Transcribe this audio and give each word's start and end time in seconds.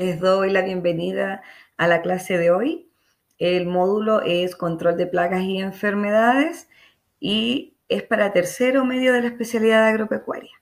Les 0.00 0.20
doy 0.20 0.50
la 0.50 0.62
bienvenida 0.62 1.42
a 1.76 1.88
la 1.88 2.02
clase 2.02 2.38
de 2.38 2.52
hoy. 2.52 2.88
El 3.36 3.66
módulo 3.66 4.20
es 4.22 4.54
control 4.54 4.96
de 4.96 5.08
plagas 5.08 5.42
y 5.42 5.58
enfermedades 5.58 6.68
y 7.18 7.74
es 7.88 8.04
para 8.04 8.32
tercero 8.32 8.84
medio 8.84 9.12
de 9.12 9.22
la 9.22 9.26
especialidad 9.26 9.88
agropecuaria. 9.88 10.52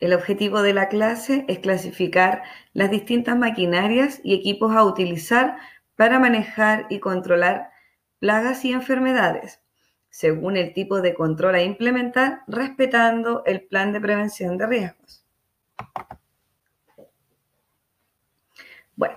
El 0.00 0.14
objetivo 0.14 0.62
de 0.62 0.72
la 0.72 0.88
clase 0.88 1.44
es 1.48 1.58
clasificar 1.58 2.44
las 2.72 2.90
distintas 2.90 3.36
maquinarias 3.36 4.22
y 4.24 4.32
equipos 4.32 4.74
a 4.74 4.84
utilizar 4.84 5.58
para 5.96 6.18
manejar 6.18 6.86
y 6.88 6.98
controlar 6.98 7.68
plagas 8.20 8.64
y 8.64 8.72
enfermedades, 8.72 9.60
según 10.08 10.56
el 10.56 10.72
tipo 10.72 11.02
de 11.02 11.12
control 11.12 11.56
a 11.56 11.62
implementar, 11.62 12.40
respetando 12.46 13.42
el 13.44 13.66
plan 13.66 13.92
de 13.92 14.00
prevención 14.00 14.56
de 14.56 14.66
riesgos. 14.66 15.23
Bueno, 18.96 19.16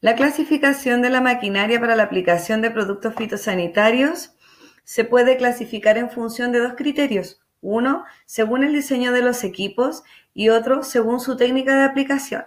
la 0.00 0.14
clasificación 0.14 1.02
de 1.02 1.10
la 1.10 1.20
maquinaria 1.20 1.80
para 1.80 1.96
la 1.96 2.04
aplicación 2.04 2.60
de 2.60 2.70
productos 2.70 3.14
fitosanitarios 3.14 4.34
se 4.84 5.04
puede 5.04 5.36
clasificar 5.36 5.98
en 5.98 6.10
función 6.10 6.52
de 6.52 6.60
dos 6.60 6.74
criterios. 6.76 7.42
Uno, 7.60 8.04
según 8.24 8.64
el 8.64 8.72
diseño 8.72 9.12
de 9.12 9.22
los 9.22 9.44
equipos 9.44 10.02
y 10.34 10.50
otro, 10.50 10.82
según 10.82 11.20
su 11.20 11.36
técnica 11.36 11.76
de 11.76 11.84
aplicación. 11.84 12.44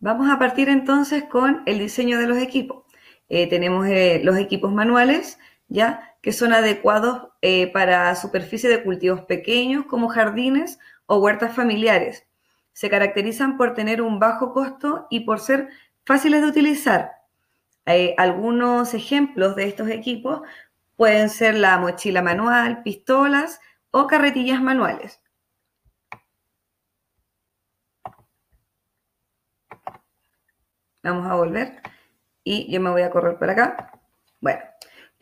Vamos 0.00 0.30
a 0.30 0.38
partir 0.38 0.68
entonces 0.68 1.24
con 1.24 1.62
el 1.66 1.78
diseño 1.78 2.18
de 2.18 2.26
los 2.26 2.38
equipos. 2.38 2.84
Eh, 3.28 3.48
tenemos 3.48 3.86
eh, 3.86 4.20
los 4.22 4.36
equipos 4.36 4.72
manuales, 4.72 5.38
¿ya? 5.68 6.16
que 6.22 6.32
son 6.32 6.54
adecuados 6.54 7.28
eh, 7.42 7.70
para 7.72 8.14
superficies 8.16 8.72
de 8.72 8.82
cultivos 8.82 9.22
pequeños 9.22 9.84
como 9.86 10.08
jardines 10.08 10.78
o 11.06 11.18
huertas 11.18 11.54
familiares. 11.54 12.26
Se 12.72 12.88
caracterizan 12.88 13.56
por 13.58 13.74
tener 13.74 14.00
un 14.00 14.18
bajo 14.18 14.52
costo 14.54 15.06
y 15.10 15.20
por 15.20 15.40
ser 15.40 15.68
fáciles 16.04 16.40
de 16.42 16.48
utilizar. 16.48 17.12
algunos 18.16 18.94
ejemplos 18.94 19.56
de 19.56 19.64
estos 19.64 19.88
equipos 19.90 20.40
pueden 20.96 21.28
ser 21.30 21.56
la 21.56 21.78
mochila 21.78 22.22
manual, 22.22 22.82
pistolas 22.82 23.60
o 23.90 24.06
carretillas 24.06 24.62
manuales. 24.62 25.20
Vamos 31.02 31.30
a 31.30 31.34
volver 31.34 31.82
y 32.42 32.72
yo 32.72 32.80
me 32.80 32.90
voy 32.90 33.02
a 33.02 33.10
correr 33.10 33.38
por 33.38 33.50
acá. 33.50 33.92
Bueno, 34.40 34.62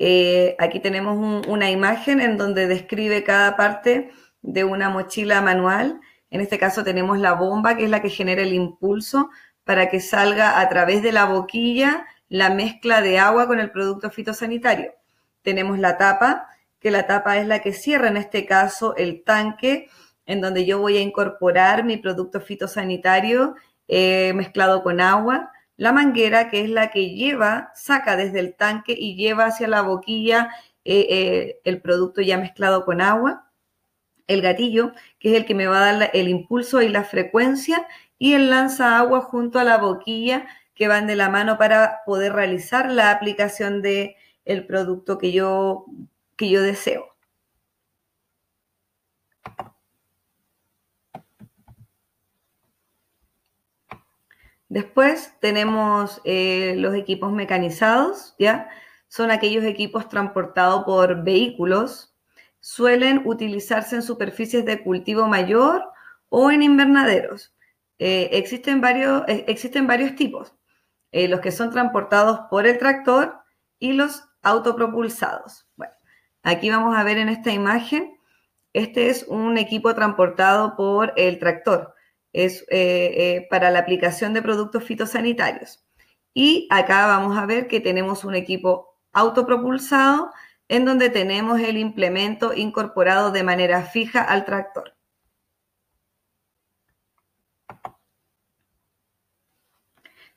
eh, 0.04 0.56
aquí 0.58 0.80
tenemos 0.80 1.46
una 1.46 1.70
imagen 1.70 2.20
en 2.20 2.36
donde 2.36 2.66
describe 2.66 3.22
cada 3.22 3.56
parte 3.56 4.10
de 4.40 4.64
una 4.64 4.88
mochila 4.88 5.40
manual. 5.42 6.00
En 6.28 6.40
este 6.40 6.58
caso 6.58 6.82
tenemos 6.82 7.20
la 7.20 7.34
bomba, 7.34 7.76
que 7.76 7.84
es 7.84 7.90
la 7.90 8.02
que 8.02 8.10
genera 8.10 8.42
el 8.42 8.52
impulso 8.52 9.30
para 9.62 9.88
que 9.90 10.00
salga 10.00 10.58
a 10.58 10.68
través 10.68 11.04
de 11.04 11.12
la 11.12 11.26
boquilla 11.26 12.04
la 12.28 12.50
mezcla 12.50 13.00
de 13.00 13.20
agua 13.20 13.46
con 13.46 13.60
el 13.60 13.70
producto 13.70 14.10
fitosanitario. 14.10 14.92
Tenemos 15.42 15.78
la 15.78 15.96
tapa, 15.98 16.48
que 16.80 16.90
la 16.90 17.06
tapa 17.06 17.38
es 17.38 17.46
la 17.46 17.60
que 17.60 17.72
cierra 17.72 18.08
en 18.08 18.16
este 18.16 18.44
caso 18.44 18.96
el 18.96 19.22
tanque 19.22 19.88
en 20.26 20.40
donde 20.40 20.66
yo 20.66 20.80
voy 20.80 20.96
a 20.96 21.00
incorporar 21.00 21.84
mi 21.84 21.96
producto 21.96 22.40
fitosanitario 22.40 23.54
eh, 23.86 24.32
mezclado 24.34 24.82
con 24.82 25.00
agua 25.00 25.52
la 25.82 25.92
manguera, 25.92 26.48
que 26.48 26.60
es 26.60 26.70
la 26.70 26.92
que 26.92 27.10
lleva, 27.10 27.72
saca 27.74 28.14
desde 28.14 28.38
el 28.38 28.54
tanque 28.54 28.94
y 28.96 29.16
lleva 29.16 29.46
hacia 29.46 29.66
la 29.66 29.82
boquilla 29.82 30.54
eh, 30.84 31.06
eh, 31.10 31.60
el 31.64 31.82
producto 31.82 32.20
ya 32.20 32.38
mezclado 32.38 32.84
con 32.84 33.00
agua, 33.00 33.50
el 34.28 34.42
gatillo, 34.42 34.92
que 35.18 35.32
es 35.32 35.36
el 35.36 35.44
que 35.44 35.56
me 35.56 35.66
va 35.66 35.78
a 35.78 35.92
dar 35.92 36.10
el 36.14 36.28
impulso 36.28 36.82
y 36.82 36.88
la 36.88 37.02
frecuencia, 37.02 37.84
y 38.16 38.34
el 38.34 38.48
lanza 38.48 38.96
agua 38.96 39.22
junto 39.22 39.58
a 39.58 39.64
la 39.64 39.78
boquilla, 39.78 40.46
que 40.76 40.86
van 40.86 41.08
de 41.08 41.16
la 41.16 41.28
mano 41.30 41.58
para 41.58 42.02
poder 42.06 42.32
realizar 42.32 42.88
la 42.88 43.10
aplicación 43.10 43.82
del 43.82 44.14
el 44.44 44.66
producto 44.68 45.18
que 45.18 45.32
yo, 45.32 45.86
que 46.36 46.48
yo 46.48 46.62
deseo. 46.62 47.12
Después 54.72 55.34
tenemos 55.38 56.22
eh, 56.24 56.76
los 56.78 56.94
equipos 56.94 57.30
mecanizados, 57.30 58.34
¿ya? 58.38 58.70
Son 59.06 59.30
aquellos 59.30 59.64
equipos 59.64 60.08
transportados 60.08 60.84
por 60.84 61.24
vehículos. 61.24 62.14
Suelen 62.58 63.20
utilizarse 63.26 63.96
en 63.96 64.02
superficies 64.02 64.64
de 64.64 64.82
cultivo 64.82 65.26
mayor 65.26 65.84
o 66.30 66.50
en 66.50 66.62
invernaderos. 66.62 67.54
Eh, 67.98 68.30
existen, 68.32 68.80
varios, 68.80 69.24
eh, 69.28 69.44
existen 69.46 69.86
varios 69.86 70.14
tipos. 70.14 70.54
los 71.12 71.40
que 71.40 71.52
son 71.52 71.70
transportados 71.70 72.40
por 72.48 72.66
el 72.66 72.78
tractor 72.78 73.40
y 73.78 73.92
los 73.92 74.24
autopropulsados. 74.40 75.66
Bueno, 75.76 75.92
aquí 76.44 76.70
vamos 76.70 76.96
a 76.96 77.04
ver 77.04 77.18
en 77.18 77.28
esta 77.28 77.52
imagen, 77.52 78.16
este 78.72 79.10
es 79.10 79.26
un 79.28 79.58
equipo 79.58 79.94
transportado 79.94 80.76
por 80.76 81.12
el 81.16 81.38
tractor 81.38 81.94
es 82.32 82.62
eh, 82.62 82.66
eh, 82.70 83.46
para 83.50 83.70
la 83.70 83.80
aplicación 83.80 84.34
de 84.34 84.42
productos 84.42 84.84
fitosanitarios. 84.84 85.84
Y 86.34 86.66
acá 86.70 87.06
vamos 87.06 87.36
a 87.36 87.46
ver 87.46 87.68
que 87.68 87.80
tenemos 87.80 88.24
un 88.24 88.34
equipo 88.34 88.98
autopropulsado 89.12 90.30
en 90.68 90.84
donde 90.84 91.10
tenemos 91.10 91.60
el 91.60 91.76
implemento 91.76 92.54
incorporado 92.54 93.30
de 93.30 93.42
manera 93.42 93.82
fija 93.82 94.22
al 94.22 94.44
tractor. 94.44 94.94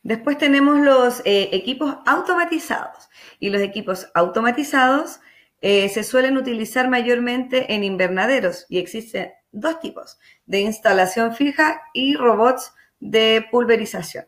Después 0.03 0.37
tenemos 0.37 0.79
los 0.79 1.21
eh, 1.25 1.49
equipos 1.53 1.97
automatizados 2.05 3.09
y 3.39 3.49
los 3.49 3.61
equipos 3.61 4.07
automatizados 4.13 5.19
se 5.61 6.03
suelen 6.03 6.37
utilizar 6.37 6.89
mayormente 6.89 7.73
en 7.73 7.83
invernaderos 7.83 8.67
y 8.69 8.77
existen 8.77 9.31
dos 9.55 9.79
tipos, 9.79 10.19
de 10.45 10.59
instalación 10.59 11.33
fija 11.33 11.81
y 11.93 12.15
robots 12.15 12.73
de 12.99 13.45
pulverización. 13.49 14.25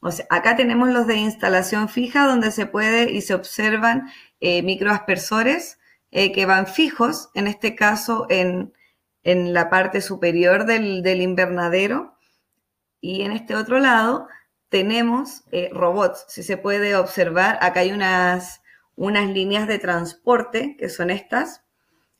O 0.00 0.12
sea, 0.12 0.26
acá 0.30 0.54
tenemos 0.54 0.90
los 0.90 1.06
de 1.06 1.16
instalación 1.16 1.88
fija 1.88 2.26
donde 2.26 2.50
se 2.52 2.66
puede 2.66 3.10
y 3.10 3.22
se 3.22 3.34
observan 3.34 4.10
eh, 4.40 4.62
microaspersores 4.62 5.78
eh, 6.10 6.32
que 6.32 6.46
van 6.46 6.66
fijos, 6.66 7.30
en 7.34 7.46
este 7.46 7.74
caso 7.74 8.26
en, 8.28 8.72
la 9.24 9.70
parte 9.70 10.00
superior 10.00 10.66
del, 10.66 11.20
invernadero. 11.20 12.16
Y 13.00 13.22
en 13.22 13.32
este 13.32 13.56
otro 13.56 13.80
lado 13.80 14.28
tenemos 14.68 15.42
eh, 15.50 15.68
robots. 15.72 16.26
Si 16.28 16.44
se 16.44 16.56
puede 16.56 16.94
observar, 16.94 17.58
acá 17.60 17.80
hay 17.80 17.90
unas, 17.90 18.62
unas 18.94 19.28
líneas 19.28 19.66
de 19.66 19.80
transporte 19.80 20.76
que 20.78 20.88
son 20.88 21.10
estas. 21.10 21.64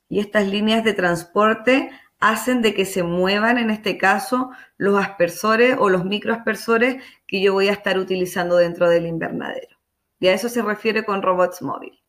Y 0.09 0.19
estas 0.19 0.47
líneas 0.47 0.83
de 0.83 0.93
transporte 0.93 1.91
hacen 2.19 2.61
de 2.61 2.73
que 2.73 2.85
se 2.85 3.03
muevan, 3.03 3.57
en 3.57 3.69
este 3.69 3.97
caso, 3.97 4.51
los 4.77 4.99
aspersores 4.99 5.75
o 5.79 5.89
los 5.89 6.05
microaspersores 6.05 7.03
que 7.27 7.41
yo 7.41 7.53
voy 7.53 7.69
a 7.69 7.73
estar 7.73 7.97
utilizando 7.97 8.57
dentro 8.57 8.89
del 8.89 9.05
invernadero. 9.05 9.77
Y 10.19 10.27
a 10.27 10.33
eso 10.33 10.49
se 10.49 10.61
refiere 10.61 11.05
con 11.05 11.21
robots 11.21 11.61
móvil. 11.61 12.01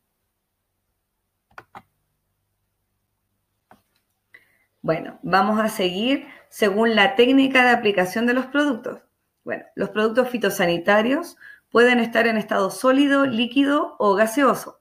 Bueno, 4.80 5.18
vamos 5.22 5.60
a 5.60 5.68
seguir 5.68 6.26
según 6.48 6.94
la 6.94 7.14
técnica 7.14 7.64
de 7.64 7.70
aplicación 7.70 8.24
de 8.26 8.32
los 8.32 8.46
productos. 8.46 9.00
Bueno, 9.44 9.64
los 9.74 9.90
productos 9.90 10.30
fitosanitarios 10.30 11.36
pueden 11.70 11.98
estar 11.98 12.26
en 12.26 12.38
estado 12.38 12.70
sólido, 12.70 13.26
líquido 13.26 13.96
o 13.98 14.14
gaseoso, 14.14 14.80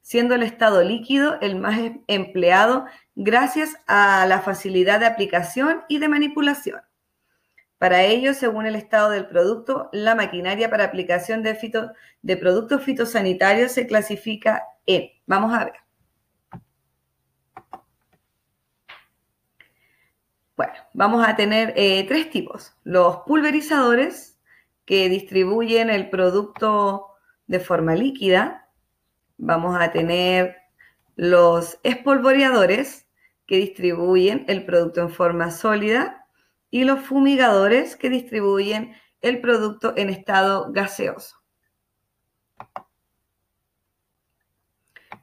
siendo 0.00 0.34
el 0.34 0.42
estado 0.42 0.82
líquido 0.82 1.38
el 1.40 1.56
más 1.56 1.78
empleado 2.08 2.86
gracias 3.16 3.76
a 3.88 4.24
la 4.26 4.40
facilidad 4.40 5.00
de 5.00 5.06
aplicación 5.06 5.82
y 5.88 5.98
de 5.98 6.08
manipulación. 6.08 6.80
Para 7.78 8.04
ello, 8.04 8.32
según 8.32 8.66
el 8.66 8.76
estado 8.76 9.10
del 9.10 9.26
producto, 9.26 9.90
la 9.92 10.14
maquinaria 10.14 10.70
para 10.70 10.84
aplicación 10.84 11.42
de, 11.42 11.58
de 12.22 12.36
productos 12.36 12.82
fitosanitarios 12.84 13.72
se 13.72 13.86
clasifica 13.88 14.62
en, 14.86 15.10
vamos 15.26 15.52
a 15.52 15.64
ver. 15.64 15.74
Bueno, 20.56 20.72
vamos 20.94 21.26
a 21.26 21.36
tener 21.36 21.74
eh, 21.76 22.06
tres 22.08 22.30
tipos. 22.30 22.74
Los 22.84 23.18
pulverizadores, 23.26 24.36
que 24.86 25.08
distribuyen 25.08 25.90
el 25.90 26.08
producto 26.08 27.08
de 27.46 27.60
forma 27.60 27.94
líquida. 27.94 28.70
Vamos 29.36 29.76
a 29.78 29.90
tener 29.90 30.56
los 31.16 31.78
espolvoreadores, 31.82 33.05
que 33.46 33.56
distribuyen 33.56 34.44
el 34.48 34.64
producto 34.64 35.00
en 35.00 35.10
forma 35.10 35.50
sólida 35.50 36.26
y 36.70 36.84
los 36.84 37.00
fumigadores 37.00 37.96
que 37.96 38.10
distribuyen 38.10 38.94
el 39.20 39.40
producto 39.40 39.94
en 39.96 40.10
estado 40.10 40.72
gaseoso. 40.72 41.36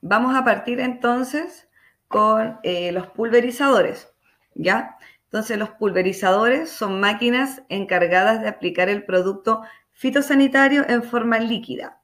Vamos 0.01 0.35
a 0.35 0.43
partir 0.43 0.79
entonces 0.79 1.69
con 2.07 2.59
eh, 2.63 2.91
los 2.91 3.07
pulverizadores, 3.07 4.13
¿ya? 4.53 4.97
Entonces 5.25 5.57
los 5.57 5.69
pulverizadores 5.69 6.69
son 6.69 6.99
máquinas 6.99 7.63
encargadas 7.69 8.41
de 8.41 8.49
aplicar 8.49 8.89
el 8.89 9.05
producto 9.05 9.61
fitosanitario 9.91 10.87
en 10.87 11.03
forma 11.03 11.39
líquida. 11.39 12.01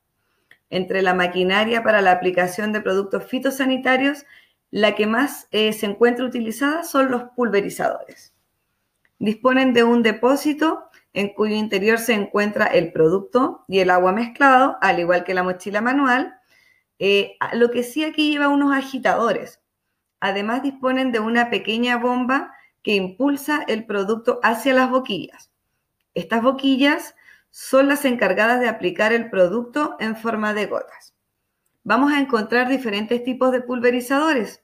Entre 0.69 1.01
la 1.01 1.13
maquinaria 1.13 1.83
para 1.83 2.01
la 2.01 2.11
aplicación 2.11 2.71
de 2.71 2.81
productos 2.81 3.25
fitosanitarios, 3.25 4.25
la 4.71 4.95
que 4.95 5.07
más 5.07 5.47
eh, 5.51 5.73
se 5.73 5.85
encuentra 5.85 6.25
utilizada 6.25 6.83
son 6.83 7.11
los 7.11 7.23
pulverizadores. 7.35 8.33
Disponen 9.17 9.73
de 9.73 9.83
un 9.83 10.03
depósito 10.03 10.89
en 11.13 11.33
cuyo 11.33 11.55
interior 11.55 11.97
se 11.99 12.13
encuentra 12.13 12.67
el 12.67 12.91
producto 12.91 13.65
y 13.67 13.79
el 13.79 13.89
agua 13.89 14.11
mezclado, 14.11 14.77
al 14.81 14.99
igual 14.99 15.23
que 15.23 15.33
la 15.33 15.43
mochila 15.43 15.81
manual. 15.81 16.35
Eh, 16.99 17.35
lo 17.53 17.71
que 17.71 17.83
sí 17.83 18.03
aquí 18.03 18.31
lleva 18.31 18.47
unos 18.47 18.75
agitadores. 18.75 19.59
Además 20.19 20.63
disponen 20.63 21.11
de 21.11 21.19
una 21.19 21.49
pequeña 21.49 21.97
bomba 21.97 22.53
que 22.83 22.95
impulsa 22.95 23.63
el 23.67 23.85
producto 23.85 24.39
hacia 24.43 24.73
las 24.73 24.89
boquillas. 24.89 25.51
Estas 26.13 26.41
boquillas 26.41 27.15
son 27.49 27.87
las 27.87 28.05
encargadas 28.05 28.59
de 28.59 28.69
aplicar 28.69 29.13
el 29.13 29.29
producto 29.29 29.97
en 29.99 30.15
forma 30.15 30.53
de 30.53 30.67
gotas. 30.67 31.13
Vamos 31.83 32.11
a 32.11 32.19
encontrar 32.19 32.67
diferentes 32.67 33.23
tipos 33.23 33.51
de 33.51 33.61
pulverizadores, 33.61 34.63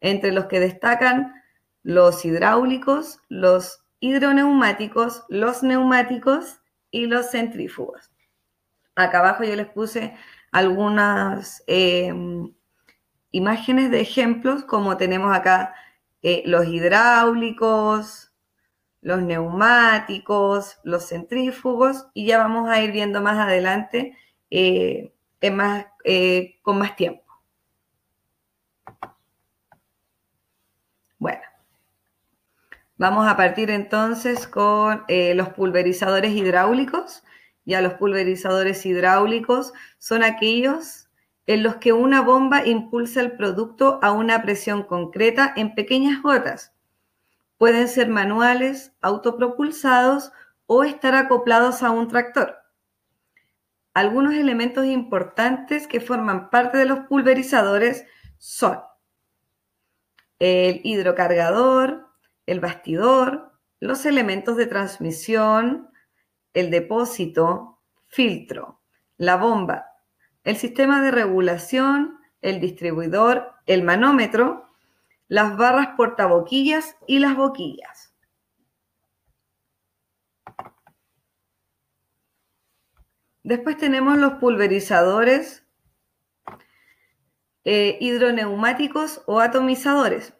entre 0.00 0.32
los 0.32 0.46
que 0.46 0.60
destacan 0.60 1.34
los 1.82 2.24
hidráulicos, 2.24 3.20
los 3.28 3.84
hidroneumáticos, 4.00 5.24
los 5.28 5.62
neumáticos 5.62 6.60
y 6.90 7.06
los 7.06 7.30
centrífugos. 7.30 8.10
Acá 8.94 9.18
abajo 9.18 9.44
yo 9.44 9.54
les 9.56 9.68
puse 9.68 10.14
algunas 10.50 11.62
em, 11.66 12.52
imágenes 13.30 13.90
de 13.90 14.00
ejemplos, 14.00 14.64
como 14.64 14.96
tenemos 14.96 15.36
acá 15.36 15.74
eh, 16.22 16.42
los 16.46 16.66
hidráulicos, 16.66 18.32
los 19.02 19.22
neumáticos, 19.22 20.78
los 20.82 21.08
centrífugos, 21.08 22.06
y 22.14 22.26
ya 22.26 22.38
vamos 22.38 22.68
a 22.68 22.80
ir 22.82 22.92
viendo 22.92 23.20
más 23.20 23.38
adelante 23.38 24.16
eh, 24.50 25.12
eh, 25.40 26.58
con 26.62 26.78
más 26.78 26.96
tiempo. 26.96 27.24
Bueno, 31.18 31.42
vamos 32.96 33.26
a 33.26 33.36
partir 33.36 33.70
entonces 33.70 34.46
con 34.46 35.04
los 35.08 35.48
pulverizadores 35.50 36.32
hidráulicos. 36.32 37.22
Ya 37.64 37.80
los 37.80 37.94
pulverizadores 37.94 38.86
hidráulicos 38.86 39.72
son 39.98 40.22
aquellos 40.22 41.06
en 41.46 41.62
los 41.62 41.76
que 41.76 41.92
una 41.92 42.22
bomba 42.22 42.66
impulsa 42.66 43.20
el 43.20 43.36
producto 43.36 44.00
a 44.02 44.12
una 44.12 44.42
presión 44.42 44.82
concreta 44.82 45.52
en 45.56 45.74
pequeñas 45.74 46.22
gotas. 46.22 46.72
Pueden 47.56 47.88
ser 47.88 48.08
manuales, 48.08 48.92
autopropulsados 49.00 50.32
o 50.66 50.84
estar 50.84 51.14
acoplados 51.14 51.82
a 51.82 51.90
un 51.90 52.08
tractor. 52.08 52.65
Algunos 53.96 54.34
elementos 54.34 54.84
importantes 54.84 55.86
que 55.86 56.02
forman 56.02 56.50
parte 56.50 56.76
de 56.76 56.84
los 56.84 56.98
pulverizadores 57.06 58.04
son 58.36 58.78
el 60.38 60.82
hidrocargador, 60.84 62.06
el 62.44 62.60
bastidor, 62.60 63.52
los 63.80 64.04
elementos 64.04 64.58
de 64.58 64.66
transmisión, 64.66 65.88
el 66.52 66.70
depósito, 66.70 67.80
filtro, 68.08 68.82
la 69.16 69.36
bomba, 69.36 69.86
el 70.44 70.58
sistema 70.58 71.00
de 71.00 71.10
regulación, 71.10 72.18
el 72.42 72.60
distribuidor, 72.60 73.54
el 73.64 73.82
manómetro, 73.82 74.68
las 75.26 75.56
barras 75.56 75.94
portaboquillas 75.96 76.98
y 77.06 77.20
las 77.20 77.34
boquillas. 77.34 78.05
Después 83.46 83.76
tenemos 83.76 84.18
los 84.18 84.32
pulverizadores 84.40 85.64
eh, 87.64 87.96
hidroneumáticos 88.00 89.22
o 89.26 89.38
atomizadores, 89.38 90.34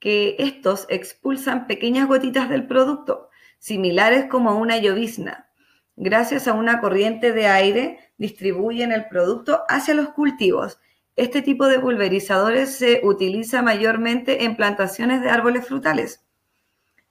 que 0.00 0.34
estos 0.40 0.88
expulsan 0.90 1.68
pequeñas 1.68 2.08
gotitas 2.08 2.48
del 2.48 2.66
producto, 2.66 3.30
similares 3.60 4.24
como 4.28 4.58
una 4.58 4.76
llovizna, 4.78 5.52
gracias 5.94 6.48
a 6.48 6.54
una 6.54 6.80
corriente 6.80 7.30
de 7.30 7.46
aire 7.46 8.00
distribuyen 8.18 8.90
el 8.90 9.06
producto 9.06 9.62
hacia 9.68 9.94
los 9.94 10.08
cultivos. 10.08 10.80
Este 11.14 11.42
tipo 11.42 11.68
de 11.68 11.78
pulverizadores 11.78 12.74
se 12.74 13.02
utiliza 13.04 13.62
mayormente 13.62 14.42
en 14.42 14.56
plantaciones 14.56 15.20
de 15.20 15.30
árboles 15.30 15.64
frutales. 15.64 16.24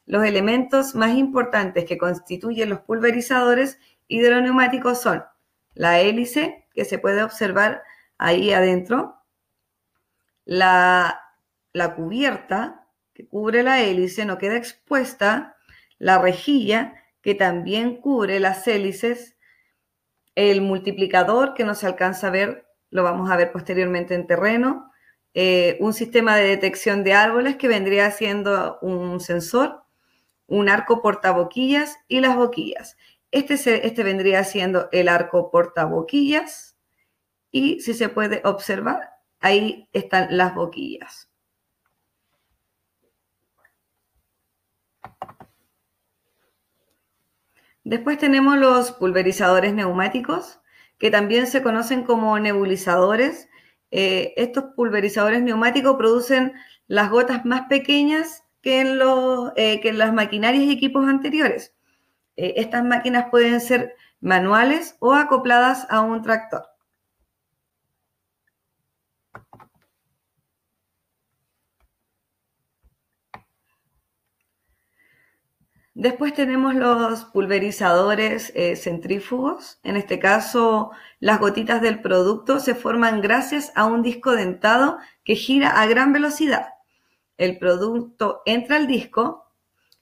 Los 0.05 0.25
elementos 0.25 0.93
más 0.93 1.15
importantes 1.15 1.85
que 1.85 1.97
constituyen 1.97 2.69
los 2.69 2.81
pulverizadores 2.81 3.79
hidroneumáticos 4.07 5.01
son 5.01 5.23
la 5.73 5.99
hélice, 5.99 6.67
que 6.73 6.85
se 6.85 6.99
puede 6.99 7.23
observar 7.23 7.83
ahí 8.17 8.53
adentro, 8.53 9.21
la, 10.45 11.21
la 11.73 11.95
cubierta, 11.95 12.87
que 13.13 13.27
cubre 13.27 13.63
la 13.63 13.81
hélice, 13.81 14.25
no 14.25 14.37
queda 14.37 14.57
expuesta, 14.57 15.57
la 15.97 16.19
rejilla, 16.19 16.95
que 17.21 17.35
también 17.35 17.97
cubre 17.97 18.39
las 18.39 18.67
hélices 18.67 19.35
el 20.35 20.61
multiplicador, 20.61 21.53
que 21.53 21.63
no 21.63 21.75
se 21.75 21.87
alcanza 21.87 22.27
a 22.27 22.31
ver, 22.31 22.67
lo 22.89 23.03
vamos 23.03 23.31
a 23.31 23.37
ver 23.37 23.51
posteriormente 23.51 24.13
en 24.13 24.27
terreno. 24.27 24.91
Eh, 25.33 25.77
un 25.79 25.93
sistema 25.93 26.35
de 26.35 26.47
detección 26.47 27.03
de 27.03 27.13
árboles 27.13 27.55
que 27.55 27.67
vendría 27.67 28.11
siendo 28.11 28.77
un 28.81 29.19
sensor, 29.19 29.83
un 30.47 30.69
arco 30.69 31.01
portaboquillas 31.01 31.97
y 32.07 32.19
las 32.19 32.35
boquillas. 32.35 32.97
Este, 33.35 33.85
este 33.85 34.03
vendría 34.03 34.45
siendo 34.45 34.87
el 34.93 35.09
arco 35.09 35.51
portaboquillas 35.51 36.77
y 37.51 37.81
si 37.81 37.93
se 37.93 38.07
puede 38.07 38.41
observar, 38.45 39.09
ahí 39.41 39.89
están 39.91 40.37
las 40.37 40.55
boquillas. 40.55 41.29
Después 47.83 48.17
tenemos 48.19 48.57
los 48.57 48.93
pulverizadores 48.93 49.73
neumáticos, 49.73 50.61
que 50.97 51.11
también 51.11 51.45
se 51.45 51.61
conocen 51.61 52.03
como 52.03 52.39
nebulizadores. 52.39 53.49
Eh, 53.91 54.33
estos 54.37 54.63
pulverizadores 54.77 55.41
neumáticos 55.41 55.97
producen 55.97 56.53
las 56.87 57.09
gotas 57.09 57.43
más 57.43 57.67
pequeñas 57.67 58.45
que 58.61 58.79
en, 58.79 58.97
los, 58.97 59.51
eh, 59.57 59.81
que 59.81 59.89
en 59.89 59.97
las 59.97 60.13
maquinarias 60.13 60.63
y 60.63 60.71
equipos 60.71 61.05
anteriores. 61.05 61.74
Eh, 62.37 62.53
estas 62.57 62.83
máquinas 62.83 63.27
pueden 63.31 63.61
ser 63.61 63.95
manuales 64.21 64.95
o 64.99 65.13
acopladas 65.13 65.87
a 65.89 66.01
un 66.01 66.21
tractor. 66.21 66.65
Después 75.95 76.33
tenemos 76.33 76.75
los 76.75 77.23
pulverizadores 77.23 78.51
eh, 78.53 78.75
centrífugos. 78.75 79.79
En 79.81 79.95
este 79.95 80.19
caso, 80.19 80.91
las 81.21 81.39
gotitas 81.39 81.81
del 81.81 82.01
producto 82.01 82.59
se 82.59 82.75
forman 82.75 83.21
gracias 83.21 83.71
a 83.75 83.85
un 83.85 84.01
disco 84.03 84.31
dentado 84.35 84.97
que 85.23 85.35
gira 85.35 85.81
a 85.81 85.87
gran 85.87 86.11
velocidad. 86.11 86.67
El 87.37 87.57
producto 87.59 88.41
entra 88.45 88.75
al 88.75 88.87
disco 88.87 89.44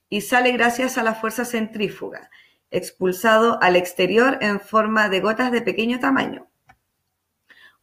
y 0.08 0.20
sale 0.22 0.52
gracias 0.52 0.98
a 0.98 1.02
la 1.02 1.14
fuerza 1.14 1.44
centrífuga, 1.44 2.30
expulsado 2.70 3.62
al 3.62 3.76
exterior 3.76 4.38
en 4.40 4.60
forma 4.60 5.08
de 5.08 5.20
gotas 5.20 5.52
de 5.52 5.62
pequeño 5.62 6.00
tamaño. 6.00 6.48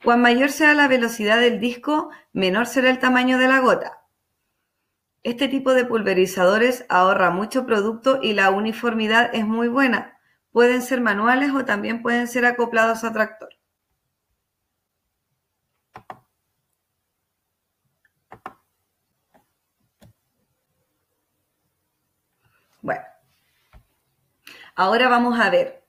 Cuan 0.04 0.22
mayor 0.22 0.52
sea 0.52 0.74
la 0.74 0.88
velocidad 0.88 1.40
del 1.40 1.60
disco, 1.60 2.10
menor 2.34 2.66
será 2.66 2.90
el 2.90 3.00
tamaño 3.00 3.38
de 3.38 3.48
la 3.48 3.60
gota. 3.60 4.02
Este 5.24 5.48
tipo 5.48 5.76
de 5.76 5.86
pulverizadores 5.86 6.86
ahorra 6.90 7.30
mucho 7.30 7.68
producto 7.68 8.20
y 8.24 8.34
la 8.34 8.50
uniformidad 8.50 9.30
es 9.34 9.46
muy 9.46 9.68
buena. 9.68 10.18
Pueden 10.52 10.82
ser 10.82 11.02
manuales 11.02 11.52
o 11.52 11.64
también 11.66 12.02
pueden 12.02 12.28
ser 12.28 12.46
acoplados 12.46 13.04
a 13.04 13.14
tractor. 13.14 13.50
Bueno, 22.82 23.04
ahora 24.82 25.08
vamos 25.08 25.40
a 25.40 25.50
ver 25.50 25.84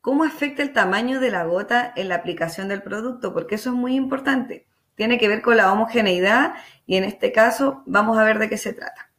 cómo 0.00 0.24
afecta 0.24 0.62
el 0.62 0.72
tamaño 0.72 1.20
de 1.20 1.30
la 1.30 1.44
gota 1.44 1.92
en 1.96 2.08
la 2.08 2.16
aplicación 2.16 2.68
del 2.68 2.82
producto, 2.82 3.32
porque 3.32 3.56
eso 3.56 3.70
es 3.70 3.76
muy 3.76 3.94
importante 3.94 4.66
tiene 4.96 5.18
que 5.18 5.28
ver 5.28 5.42
con 5.42 5.56
la 5.56 5.72
homogeneidad 5.72 6.54
y 6.86 6.96
en 6.96 7.04
este 7.04 7.30
caso 7.30 7.82
vamos 7.86 8.18
a 8.18 8.24
ver 8.24 8.38
de 8.40 8.48
qué 8.48 8.56
se 8.56 8.72
trata. 8.72 9.10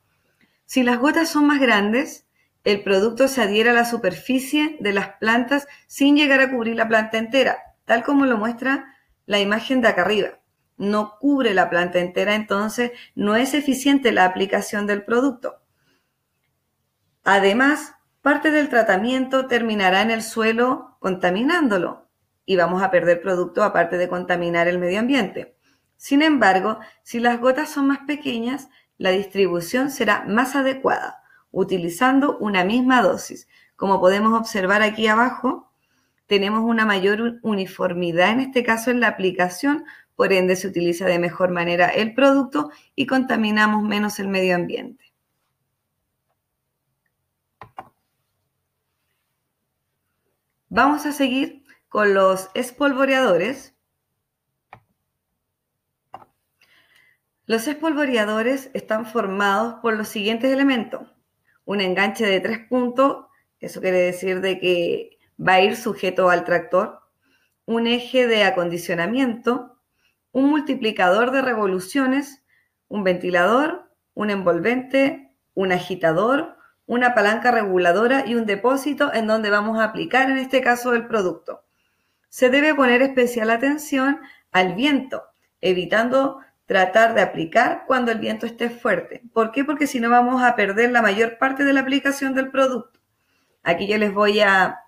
Si 0.66 0.84
las 0.84 0.98
gotas 0.98 1.30
son 1.30 1.48
más 1.48 1.62
grandes, 1.62 2.26
el 2.66 2.84
producto 2.84 3.30
se 3.30 3.42
adhiere 3.42 3.70
a 3.70 3.74
la 3.74 3.86
superficie 3.86 4.76
de 4.82 4.92
las 4.92 5.14
plantas 5.20 5.68
sin 5.86 6.18
llegar 6.18 6.42
a 6.42 6.52
cubrir 6.52 6.76
la 6.76 6.90
planta 6.90 7.18
entera, 7.18 7.76
tal 7.86 8.04
como 8.04 8.26
lo 8.26 8.38
muestra 8.38 8.94
la 9.26 9.40
imagen 9.40 9.82
de 9.82 9.88
acá 9.88 10.02
arriba. 10.02 10.40
no 10.80 11.18
cubre 11.20 11.56
la 11.56 11.72
planta 11.72 11.98
entera, 11.98 12.36
entonces 12.36 12.92
no 13.16 13.36
es 13.36 13.56
eficiente 13.56 14.12
la 14.12 14.26
aplicación 14.26 14.86
del 14.86 15.04
producto. 15.04 15.60
Además, 17.24 17.96
parte 18.22 18.52
del 18.52 18.70
tratamiento 18.70 19.48
terminará 19.48 20.02
en 20.02 20.12
el 20.12 20.22
suelo 20.22 20.98
contaminándolo 21.00 22.08
y 22.46 22.56
vamos 22.56 22.82
a 22.82 22.92
perder 22.92 23.22
producto 23.22 23.64
aparte 23.64 23.98
de 23.98 24.08
contaminar 24.08 24.68
el 24.68 24.80
medio 24.80 25.00
ambiente. 25.00 25.56
Sin 25.98 26.22
embargo, 26.22 26.80
si 27.04 27.20
las 27.20 27.40
gotas 27.40 27.70
son 27.70 27.88
más 27.88 28.00
pequeñas, 28.08 28.70
la 28.98 29.12
distribución 29.12 29.92
será 29.92 30.26
más 30.28 30.56
adecuada, 30.56 31.24
utilizando 31.52 32.38
una 32.38 32.64
misma 32.64 33.02
dosis. 33.02 33.48
Como 33.76 34.00
podemos 34.00 34.40
observar 34.40 34.82
aquí 34.82 35.08
abajo, 35.08 35.72
tenemos 36.26 36.64
una 36.64 36.86
mayor 36.86 37.40
uniformidad 37.42 38.32
en 38.32 38.42
este 38.42 38.64
caso 38.64 38.92
en 38.92 39.00
la 39.00 39.08
aplicación, 39.08 39.86
por 40.16 40.34
ende 40.34 40.56
se 40.56 40.68
utiliza 40.68 41.06
de 41.06 41.20
mejor 41.20 41.52
manera 41.52 41.88
el 41.88 42.14
producto 42.14 42.72
y 42.96 43.06
contaminamos 43.06 43.84
menos 43.84 44.20
el 44.20 44.28
medio 44.28 44.56
ambiente. 44.56 45.07
Vamos 50.78 51.08
a 51.08 51.12
seguir 51.12 51.64
con 51.90 52.14
los 52.14 52.52
espolvoreadores. 52.54 53.76
Los 57.48 57.68
espolvoreadores 57.68 58.70
están 58.76 59.08
formados 59.08 59.80
por 59.82 59.98
los 59.98 60.08
siguientes 60.08 60.52
elementos. 60.52 61.16
Un 61.66 61.82
enganche 61.82 62.28
de 62.28 62.40
tres 62.42 62.60
puntos, 62.70 63.26
eso 63.60 63.82
quiere 63.82 63.98
decir 63.98 64.40
de 64.40 64.60
que 64.60 65.18
va 65.42 65.54
a 65.54 65.62
ir 65.62 65.76
sujeto 65.76 66.30
al 66.30 66.44
tractor. 66.44 67.02
Un 67.66 67.88
eje 67.88 68.28
de 68.28 68.44
acondicionamiento, 68.44 69.82
un 70.32 70.48
multiplicador 70.48 71.32
de 71.32 71.42
revoluciones, 71.42 72.46
un 72.88 73.04
ventilador, 73.04 73.92
un 74.14 74.30
envolvente, 74.30 75.34
un 75.56 75.72
agitador, 75.72 76.57
una 76.88 77.14
palanca 77.14 77.52
reguladora 77.52 78.26
y 78.26 78.36
un 78.36 78.46
depósito 78.46 79.14
en 79.14 79.28
donde 79.28 79.50
vamos 79.50 79.78
a 79.78 79.84
aplicar 79.84 80.32
en 80.32 80.38
este 80.38 80.62
caso 80.62 80.94
el 80.94 81.06
producto. 81.06 81.64
Se 82.30 82.50
debe 82.50 82.74
poner 82.74 83.02
especial 83.02 83.50
atención 83.50 84.22
al 84.52 84.74
viento, 84.74 85.24
evitando 85.62 86.40
tratar 86.66 87.14
de 87.14 87.22
aplicar 87.22 87.84
cuando 87.88 88.12
el 88.12 88.20
viento 88.20 88.46
esté 88.46 88.70
fuerte. 88.70 89.22
¿Por 89.34 89.52
qué? 89.52 89.64
Porque 89.64 89.88
si 89.88 90.00
no 90.00 90.10
vamos 90.10 90.42
a 90.44 90.56
perder 90.56 90.92
la 90.92 91.02
mayor 91.02 91.38
parte 91.38 91.64
de 91.64 91.74
la 91.74 91.82
aplicación 91.82 92.34
del 92.34 92.52
producto. 92.52 93.00
Aquí 93.64 93.88
yo 93.88 93.98
les 93.98 94.14
voy 94.14 94.40
a, 94.40 94.80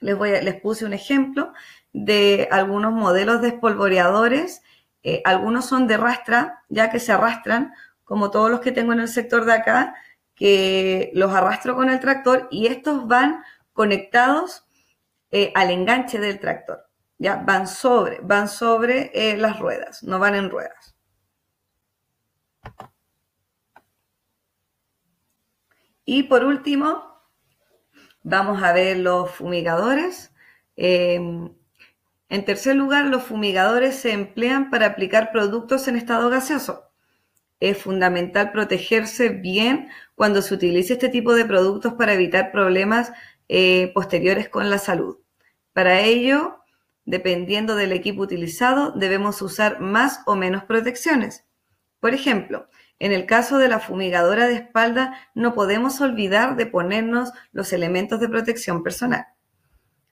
les 0.00 0.16
voy 0.16 0.30
les 0.42 0.60
puse 0.60 0.84
un 0.84 0.92
ejemplo 0.92 1.52
de 1.92 2.48
algunos 2.50 2.92
modelos 2.92 3.40
de 3.40 3.48
espolvoreadores. 3.48 4.62
Eh, 5.02 5.22
algunos 5.24 5.66
son 5.66 5.86
de 5.86 5.96
rastra, 5.96 6.62
ya 6.68 6.90
que 6.90 7.00
se 7.00 7.12
arrastran, 7.12 7.72
como 8.04 8.30
todos 8.30 8.50
los 8.50 8.60
que 8.60 8.72
tengo 8.72 8.92
en 8.92 9.00
el 9.00 9.08
sector 9.08 9.44
de 9.44 9.52
acá, 9.52 9.94
que 10.38 11.10
los 11.14 11.32
arrastro 11.32 11.74
con 11.74 11.90
el 11.90 11.98
tractor 12.00 12.46
y 12.50 12.68
estos 12.68 13.08
van 13.08 13.42
conectados 13.72 14.64
eh, 15.30 15.52
al 15.54 15.70
enganche 15.70 16.18
del 16.18 16.38
tractor. 16.38 16.86
Ya 17.18 17.36
van 17.36 17.66
sobre, 17.66 18.20
van 18.22 18.48
sobre 18.48 19.10
eh, 19.12 19.36
las 19.36 19.58
ruedas, 19.58 20.04
no 20.04 20.20
van 20.20 20.36
en 20.36 20.48
ruedas. 20.48 20.94
Y 26.04 26.22
por 26.22 26.44
último, 26.44 27.20
vamos 28.22 28.62
a 28.62 28.72
ver 28.72 28.98
los 28.98 29.30
fumigadores. 29.32 30.32
Em, 30.76 31.52
en 32.28 32.44
tercer 32.44 32.76
lugar, 32.76 33.06
los 33.06 33.24
fumigadores 33.24 33.96
se 33.96 34.12
emplean 34.12 34.70
para 34.70 34.86
aplicar 34.86 35.32
productos 35.32 35.88
en 35.88 35.96
estado 35.96 36.30
gaseoso. 36.30 36.84
Es 37.60 37.78
fundamental 37.78 38.52
protegerse 38.52 39.30
bien 39.30 39.88
cuando 40.18 40.42
se 40.42 40.52
utilice 40.52 40.94
este 40.94 41.08
tipo 41.08 41.32
de 41.34 41.44
productos 41.44 41.94
para 41.94 42.12
evitar 42.12 42.50
problemas 42.50 43.12
eh, 43.48 43.92
posteriores 43.94 44.48
con 44.48 44.68
la 44.68 44.78
salud. 44.78 45.18
Para 45.72 46.00
ello, 46.00 46.58
dependiendo 47.04 47.76
del 47.76 47.92
equipo 47.92 48.22
utilizado, 48.22 48.90
debemos 48.90 49.40
usar 49.40 49.80
más 49.80 50.22
o 50.26 50.34
menos 50.34 50.64
protecciones. 50.64 51.46
Por 52.00 52.14
ejemplo, 52.14 52.68
en 52.98 53.12
el 53.12 53.26
caso 53.26 53.58
de 53.58 53.68
la 53.68 53.78
fumigadora 53.78 54.48
de 54.48 54.56
espalda, 54.56 55.14
no 55.34 55.54
podemos 55.54 56.00
olvidar 56.00 56.56
de 56.56 56.66
ponernos 56.66 57.30
los 57.52 57.72
elementos 57.72 58.18
de 58.18 58.28
protección 58.28 58.82
personal. 58.82 59.24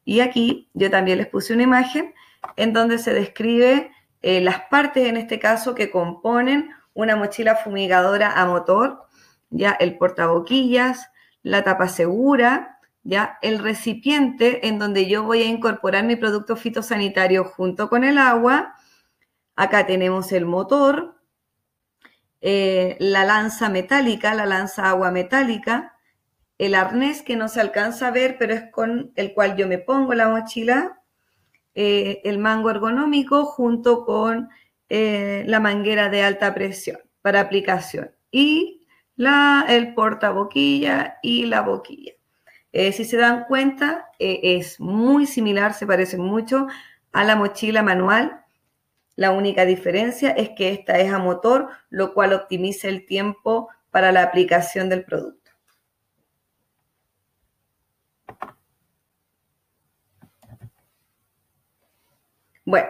Y 0.04 0.20
aquí 0.20 0.70
yo 0.72 0.88
también 0.88 1.18
les 1.18 1.26
puse 1.26 1.52
una 1.52 1.64
imagen 1.64 2.14
en 2.54 2.72
donde 2.72 2.98
se 2.98 3.12
describe 3.12 3.90
eh, 4.22 4.40
las 4.40 4.60
partes, 4.70 5.08
en 5.08 5.16
este 5.16 5.40
caso, 5.40 5.74
que 5.74 5.90
componen 5.90 6.70
una 6.94 7.16
mochila 7.16 7.56
fumigadora 7.56 8.40
a 8.40 8.46
motor, 8.46 9.05
ya 9.50 9.72
el 9.72 9.98
portaboquillas, 9.98 11.10
la 11.42 11.62
tapa 11.64 11.88
segura, 11.88 12.80
ya 13.02 13.38
el 13.42 13.60
recipiente 13.60 14.66
en 14.66 14.78
donde 14.78 15.06
yo 15.08 15.22
voy 15.22 15.42
a 15.42 15.46
incorporar 15.46 16.04
mi 16.04 16.16
producto 16.16 16.56
fitosanitario 16.56 17.44
junto 17.44 17.88
con 17.88 18.02
el 18.02 18.18
agua. 18.18 18.74
Acá 19.54 19.86
tenemos 19.86 20.32
el 20.32 20.44
motor, 20.44 21.16
eh, 22.40 22.96
la 22.98 23.24
lanza 23.24 23.68
metálica, 23.68 24.34
la 24.34 24.46
lanza 24.46 24.88
agua 24.88 25.10
metálica, 25.10 25.96
el 26.58 26.74
arnés 26.74 27.22
que 27.22 27.36
no 27.36 27.48
se 27.48 27.60
alcanza 27.60 28.08
a 28.08 28.10
ver, 28.10 28.36
pero 28.38 28.54
es 28.54 28.70
con 28.70 29.12
el 29.14 29.34
cual 29.34 29.56
yo 29.56 29.68
me 29.68 29.78
pongo 29.78 30.14
la 30.14 30.28
mochila, 30.28 31.00
eh, 31.74 32.20
el 32.24 32.38
mango 32.38 32.70
ergonómico 32.70 33.44
junto 33.44 34.04
con 34.04 34.48
eh, 34.88 35.44
la 35.46 35.60
manguera 35.60 36.08
de 36.08 36.22
alta 36.22 36.54
presión 36.54 36.98
para 37.20 37.40
aplicación. 37.40 38.10
Y 38.30 38.75
la, 39.16 39.64
el 39.68 39.94
portaboquilla 39.94 41.18
y 41.22 41.46
la 41.46 41.62
boquilla. 41.62 42.12
si 42.72 43.04
se 43.04 43.16
dan 43.16 43.44
cuenta, 43.48 44.10
es 44.18 44.80
muy 44.80 45.26
similar, 45.26 45.74
se 45.74 45.86
parece 45.86 46.18
mucho 46.18 46.66
a 47.12 47.24
la 47.24 47.36
mochila 47.36 47.82
manual 47.82 48.46
la 49.16 49.30
única 49.32 49.64
diferencia 49.64 50.30
es 50.30 50.50
que 50.50 50.70
esta 50.70 50.98
es 50.98 51.10
a 51.10 51.18
motor, 51.18 51.70
lo 51.88 52.12
cual 52.12 52.34
optimiza 52.34 52.88
el 52.88 53.06
tiempo 53.06 53.70
para 53.90 54.12
la 54.12 54.22
aplicación 54.22 54.90
del 54.90 55.04
producto. 55.04 55.52
Bueno, 62.66 62.88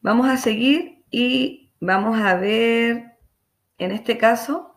vamos 0.00 0.28
a 0.28 0.38
seguir 0.38 1.04
y 1.10 1.70
vamos 1.80 2.18
a 2.18 2.34
ver, 2.36 3.18
en 3.78 3.90
este 3.90 4.16
caso, 4.16 4.74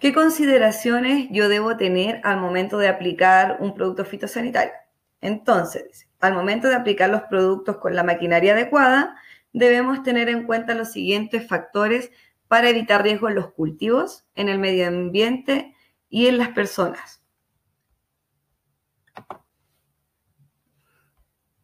qué 0.00 0.12
consideraciones 0.12 1.28
yo 1.30 1.48
debo 1.48 1.76
tener 1.76 2.20
al 2.24 2.40
momento 2.40 2.78
de 2.78 2.88
aplicar 2.88 3.58
un 3.60 3.74
producto 3.74 4.04
fitosanitario. 4.04 4.72
Entonces, 5.20 6.08
al 6.20 6.34
momento 6.34 6.68
de 6.68 6.74
aplicar 6.74 7.10
los 7.10 7.22
productos 7.22 7.78
con 7.78 7.94
la 7.94 8.02
maquinaria 8.02 8.52
adecuada, 8.52 9.16
debemos 9.52 10.02
tener 10.02 10.28
en 10.28 10.44
cuenta 10.44 10.74
los 10.74 10.92
siguientes 10.92 11.46
factores 11.46 12.10
para 12.48 12.70
evitar 12.70 13.02
riesgos 13.02 13.30
en 13.30 13.36
los 13.36 13.52
cultivos, 13.52 14.26
en 14.34 14.48
el 14.48 14.58
medio 14.58 14.88
ambiente 14.88 15.74
y 16.08 16.26
en 16.26 16.38
las 16.38 16.48
personas. 16.48 17.22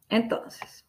Entonces, 0.09 0.85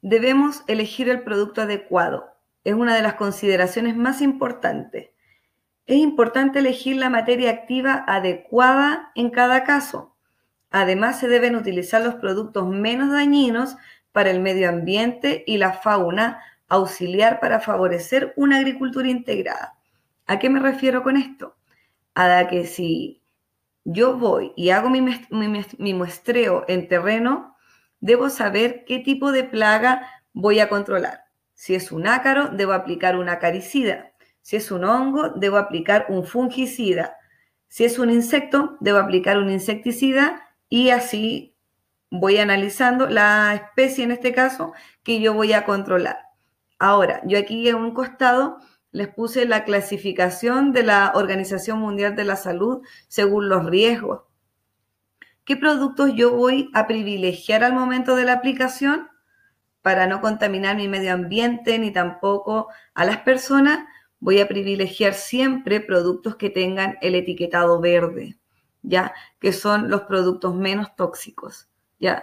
debemos 0.00 0.64
elegir 0.66 1.08
el 1.08 1.22
producto 1.22 1.62
adecuado. 1.62 2.37
Es 2.64 2.74
una 2.74 2.94
de 2.94 3.02
las 3.02 3.14
consideraciones 3.14 3.96
más 3.96 4.20
importantes. 4.20 5.10
Es 5.86 5.96
importante 5.96 6.58
elegir 6.58 6.96
la 6.96 7.10
materia 7.10 7.50
activa 7.50 8.04
adecuada 8.06 9.10
en 9.14 9.30
cada 9.30 9.64
caso. 9.64 10.14
Además, 10.70 11.18
se 11.18 11.28
deben 11.28 11.56
utilizar 11.56 12.02
los 12.02 12.16
productos 12.16 12.68
menos 12.68 13.10
dañinos 13.10 13.76
para 14.12 14.30
el 14.30 14.40
medio 14.40 14.68
ambiente 14.68 15.44
y 15.46 15.58
la 15.58 15.72
fauna, 15.72 16.42
auxiliar 16.68 17.40
para 17.40 17.60
favorecer 17.60 18.34
una 18.36 18.58
agricultura 18.58 19.08
integrada. 19.08 19.78
¿A 20.26 20.38
qué 20.38 20.50
me 20.50 20.60
refiero 20.60 21.02
con 21.02 21.16
esto? 21.16 21.56
A 22.14 22.46
que 22.48 22.66
si 22.66 23.22
yo 23.84 24.18
voy 24.18 24.52
y 24.56 24.70
hago 24.70 24.90
mi, 24.90 25.94
muestreo 25.94 26.64
en 26.68 26.88
terreno, 26.88 27.56
debo 28.00 28.28
saber 28.28 28.84
qué 28.84 28.98
tipo 28.98 29.32
de 29.32 29.44
plaga 29.44 30.06
voy 30.34 30.60
a 30.60 30.68
controlar. 30.68 31.27
Si 31.58 31.74
es 31.74 31.90
un 31.90 32.06
ácaro, 32.06 32.50
debo 32.50 32.72
aplicar 32.72 33.16
un 33.16 33.28
acaricida. 33.28 34.12
Si 34.42 34.54
es 34.54 34.70
un 34.70 34.84
hongo, 34.84 35.30
debo 35.30 35.56
aplicar 35.56 36.06
un 36.08 36.24
fungicida. 36.24 37.16
Si 37.66 37.84
es 37.84 37.98
un 37.98 38.10
insecto, 38.10 38.76
debo 38.78 38.98
aplicar 38.98 39.38
un 39.38 39.50
insecticida 39.50 40.40
y 40.68 40.90
así 40.90 41.56
voy 42.12 42.38
analizando 42.38 43.08
la 43.08 43.56
especie 43.56 44.04
en 44.04 44.12
este 44.12 44.32
caso 44.32 44.72
que 45.02 45.20
yo 45.20 45.34
voy 45.34 45.52
a 45.52 45.64
controlar. 45.64 46.20
Ahora, 46.78 47.22
yo 47.24 47.36
aquí 47.36 47.68
en 47.68 47.74
un 47.74 47.92
costado 47.92 48.58
les 48.92 49.08
puse 49.08 49.44
la 49.44 49.64
clasificación 49.64 50.70
de 50.70 50.84
la 50.84 51.10
Organización 51.16 51.80
Mundial 51.80 52.14
de 52.14 52.22
la 52.22 52.36
Salud 52.36 52.86
según 53.08 53.48
los 53.48 53.66
riesgos. 53.66 54.22
¿Qué 55.44 55.56
productos 55.56 56.12
yo 56.14 56.36
voy 56.36 56.70
a 56.72 56.86
privilegiar 56.86 57.64
al 57.64 57.72
momento 57.72 58.14
de 58.14 58.26
la 58.26 58.34
aplicación? 58.34 59.08
Para 59.88 60.06
no 60.06 60.20
contaminar 60.20 60.76
mi 60.76 60.86
medio 60.86 61.14
ambiente 61.14 61.78
ni 61.78 61.90
tampoco 61.90 62.68
a 62.92 63.06
las 63.06 63.20
personas, 63.20 63.86
voy 64.20 64.38
a 64.38 64.46
privilegiar 64.46 65.14
siempre 65.14 65.80
productos 65.80 66.36
que 66.36 66.50
tengan 66.50 66.98
el 67.00 67.14
etiquetado 67.14 67.80
verde, 67.80 68.36
¿ya? 68.82 69.14
Que 69.40 69.50
son 69.50 69.88
los 69.88 70.02
productos 70.02 70.54
menos 70.54 70.94
tóxicos, 70.94 71.70
¿ya? 71.98 72.22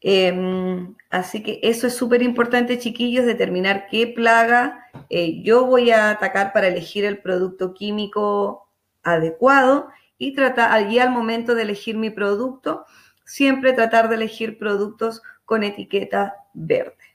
Em, 0.00 0.94
así 1.10 1.42
que 1.42 1.60
eso 1.62 1.88
es 1.88 1.94
súper 1.94 2.22
importante, 2.22 2.78
chiquillos, 2.78 3.26
determinar 3.26 3.88
qué 3.90 4.06
plaga 4.06 4.88
eh, 5.10 5.42
yo 5.42 5.66
voy 5.66 5.90
a 5.90 6.08
atacar 6.08 6.54
para 6.54 6.68
elegir 6.68 7.04
el 7.04 7.18
producto 7.18 7.74
químico 7.74 8.66
adecuado 9.02 9.88
y 10.16 10.34
tratar 10.34 10.72
allí 10.72 10.98
al 10.98 11.10
momento 11.10 11.54
de 11.54 11.64
elegir 11.64 11.98
mi 11.98 12.08
producto, 12.08 12.86
siempre 13.26 13.74
tratar 13.74 14.08
de 14.08 14.14
elegir 14.14 14.56
productos 14.56 15.20
con 15.44 15.64
etiqueta 15.64 16.36
verde. 16.54 17.12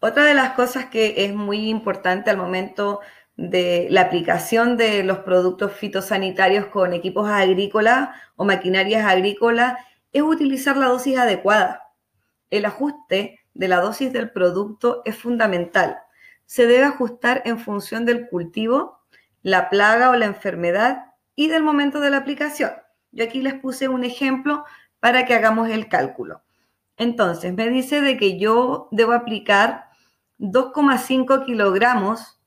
Otra 0.00 0.24
de 0.24 0.34
las 0.34 0.54
cosas 0.54 0.86
que 0.86 1.24
es 1.24 1.32
muy 1.32 1.68
importante 1.68 2.28
al 2.28 2.36
momento 2.36 3.00
de 3.36 3.86
la 3.88 4.00
aplicación 4.00 4.76
de 4.76 5.04
los 5.04 5.18
productos 5.18 5.72
fitosanitarios 5.72 6.66
con 6.66 6.92
equipos 6.92 7.28
agrícolas 7.28 8.10
o 8.34 8.44
maquinarias 8.44 9.06
agrícolas 9.06 9.78
es 10.12 10.22
utilizar 10.22 10.76
la 10.76 10.88
dosis 10.88 11.18
adecuada. 11.18 11.92
El 12.50 12.64
ajuste 12.64 13.40
de 13.54 13.68
la 13.68 13.80
dosis 13.80 14.12
del 14.12 14.30
producto 14.30 15.02
es 15.04 15.16
fundamental. 15.16 15.98
Se 16.46 16.66
debe 16.66 16.84
ajustar 16.84 17.42
en 17.44 17.60
función 17.60 18.04
del 18.04 18.28
cultivo, 18.28 18.98
la 19.42 19.70
plaga 19.70 20.10
o 20.10 20.16
la 20.16 20.26
enfermedad 20.26 21.11
y 21.34 21.48
del 21.48 21.62
momento 21.62 22.00
de 22.00 22.10
la 22.10 22.18
aplicación. 22.18 22.72
Yo 23.10 23.24
aquí 23.24 23.40
les 23.42 23.54
puse 23.54 23.88
un 23.88 24.04
ejemplo 24.04 24.64
para 25.00 25.24
que 25.24 25.34
hagamos 25.34 25.68
el 25.68 25.88
cálculo. 25.88 26.42
Entonces, 26.96 27.52
me 27.54 27.68
dice 27.68 28.00
de 28.00 28.16
que 28.16 28.38
yo 28.38 28.88
debo 28.90 29.12
aplicar 29.12 29.90
2,5 30.38 31.44
kilogramos 31.44 32.40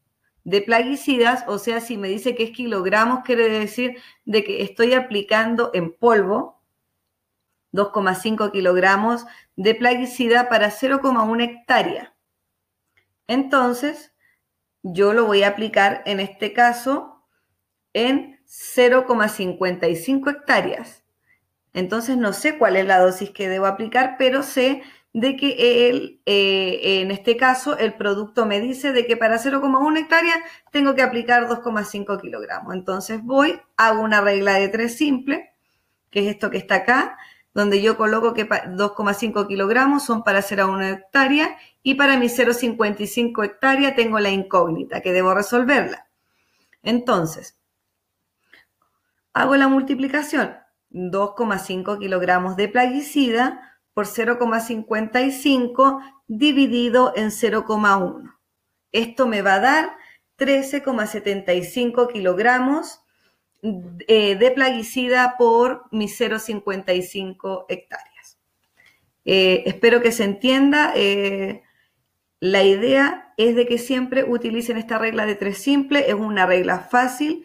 de 0.44 0.62
plaguicidas, 0.62 1.44
o 1.48 1.58
sea, 1.58 1.82
si 1.82 1.98
me 1.98 2.08
dice 2.08 2.36
que 2.36 2.44
es 2.44 2.52
kilogramos, 2.52 3.24
quiere 3.24 3.50
decir 3.50 4.02
de 4.26 4.44
que 4.44 4.62
estoy 4.62 4.94
aplicando 4.94 5.72
en 5.74 5.96
polvo 5.96 6.62
2,5 7.74 8.52
kilogramos 8.52 9.26
de 9.56 9.76
plaguicida 9.76 10.48
para 10.50 10.70
0,1 10.70 11.44
hectárea. 11.44 12.16
Entonces, 13.28 14.14
yo 14.84 15.14
lo 15.14 15.26
voy 15.26 15.44
a 15.44 15.50
aplicar 15.50 16.04
en 16.06 16.20
este 16.20 16.54
caso 16.54 17.24
en 17.94 18.35
0,55 18.48 20.30
hectáreas. 20.30 21.04
Entonces, 21.74 22.18
no 22.18 22.34
sé 22.34 22.58
cuál 22.58 22.78
es 22.78 22.86
la 22.86 23.00
dosis 23.00 23.32
que 23.32 23.50
debo 23.50 23.66
aplicar, 23.66 24.16
pero 24.18 24.44
sé 24.44 24.82
de 25.16 25.38
que 25.38 25.90
él, 25.90 26.20
eh, 26.26 27.02
en 27.02 27.10
este 27.10 27.38
caso, 27.38 27.78
el 27.78 27.94
producto 27.94 28.46
me 28.46 28.60
dice 28.60 28.92
de 28.92 29.06
que 29.06 29.16
para 29.16 29.38
0,1 29.38 29.98
hectárea 29.98 30.36
tengo 30.72 30.94
que 30.94 31.02
aplicar 31.02 31.48
2,5 31.48 32.20
kilogramos. 32.20 32.74
Entonces 32.74 33.24
voy, 33.24 33.60
hago 33.78 34.02
una 34.02 34.20
regla 34.20 34.56
de 34.56 34.68
tres 34.68 34.98
simple, 34.98 35.54
que 36.12 36.20
es 36.20 36.28
esto 36.28 36.50
que 36.50 36.58
está 36.58 36.76
acá, 36.76 37.18
donde 37.54 37.82
yo 37.82 37.96
coloco 37.96 38.34
que 38.34 38.48
2,5 38.48 39.48
kilogramos 39.48 40.04
son 40.04 40.24
para 40.24 40.42
0,1 40.42 40.94
hectárea 40.94 41.58
y 41.82 41.96
para 41.96 42.18
mi 42.18 42.28
0,55 42.28 43.46
hectárea 43.46 43.96
tengo 43.96 44.20
la 44.20 44.32
incógnita 44.32 45.00
que 45.00 45.14
debo 45.14 45.34
resolverla. 45.34 46.08
Entonces, 46.84 47.58
hago 49.36 49.56
la 49.58 49.68
multiplicación. 49.68 50.56
2,5 50.90 52.00
kilogramos 52.00 52.56
de 52.56 52.70
plaguicida 52.70 53.78
por 53.94 54.08
0,55 54.08 56.02
dividido 56.28 57.14
en 57.16 57.30
0,1. 57.30 58.34
Esto 58.92 59.28
me 59.28 59.44
va 59.44 59.56
a 59.56 59.60
dar 59.60 59.98
13,75 60.40 62.12
kilogramos 62.12 63.02
eh, 63.62 64.36
de 64.36 64.52
plaguicida 64.52 65.36
por 65.38 65.84
mis 65.92 66.20
0,55 66.20 67.66
hectáreas. 67.68 68.40
Eh, 69.26 69.64
espero 69.66 70.02
que 70.02 70.14
se 70.14 70.24
entienda. 70.24 70.94
Eh, 70.96 71.62
la 72.40 72.64
idea 72.64 73.34
es 73.36 73.56
de 73.56 73.66
que 73.66 73.80
siempre 73.80 74.24
utilicen 74.24 74.78
esta 74.78 74.98
regla 74.98 75.26
de 75.26 75.36
tres 75.36 75.58
simple, 75.58 76.10
es 76.10 76.14
una 76.14 76.46
regla 76.46 76.80
fácil 76.80 77.44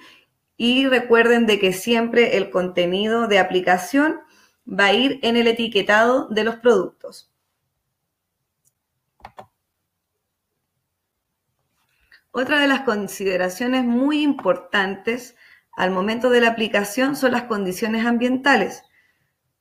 y 0.63 0.87
recuerden 0.87 1.47
de 1.47 1.59
que 1.59 1.73
siempre 1.73 2.37
el 2.37 2.51
contenido 2.51 3.29
de 3.29 3.39
aplicación 3.39 4.21
va 4.69 4.89
a 4.89 4.93
ir 4.93 5.19
en 5.23 5.39
el 5.39 5.47
etiquetado 5.47 6.29
de 6.29 6.45
los 6.45 6.57
productos. 6.57 7.33
Otra 12.31 12.61
de 12.61 12.69
las 12.69 12.83
consideraciones 12.83 13.85
muy 13.85 14.21
importantes 14.21 15.35
al 15.73 15.93
momento 15.93 16.29
de 16.29 16.43
la 16.43 16.49
aplicación 16.49 17.17
son 17.17 17.33
las 17.33 17.45
condiciones 17.45 18.05
ambientales. 18.05 18.83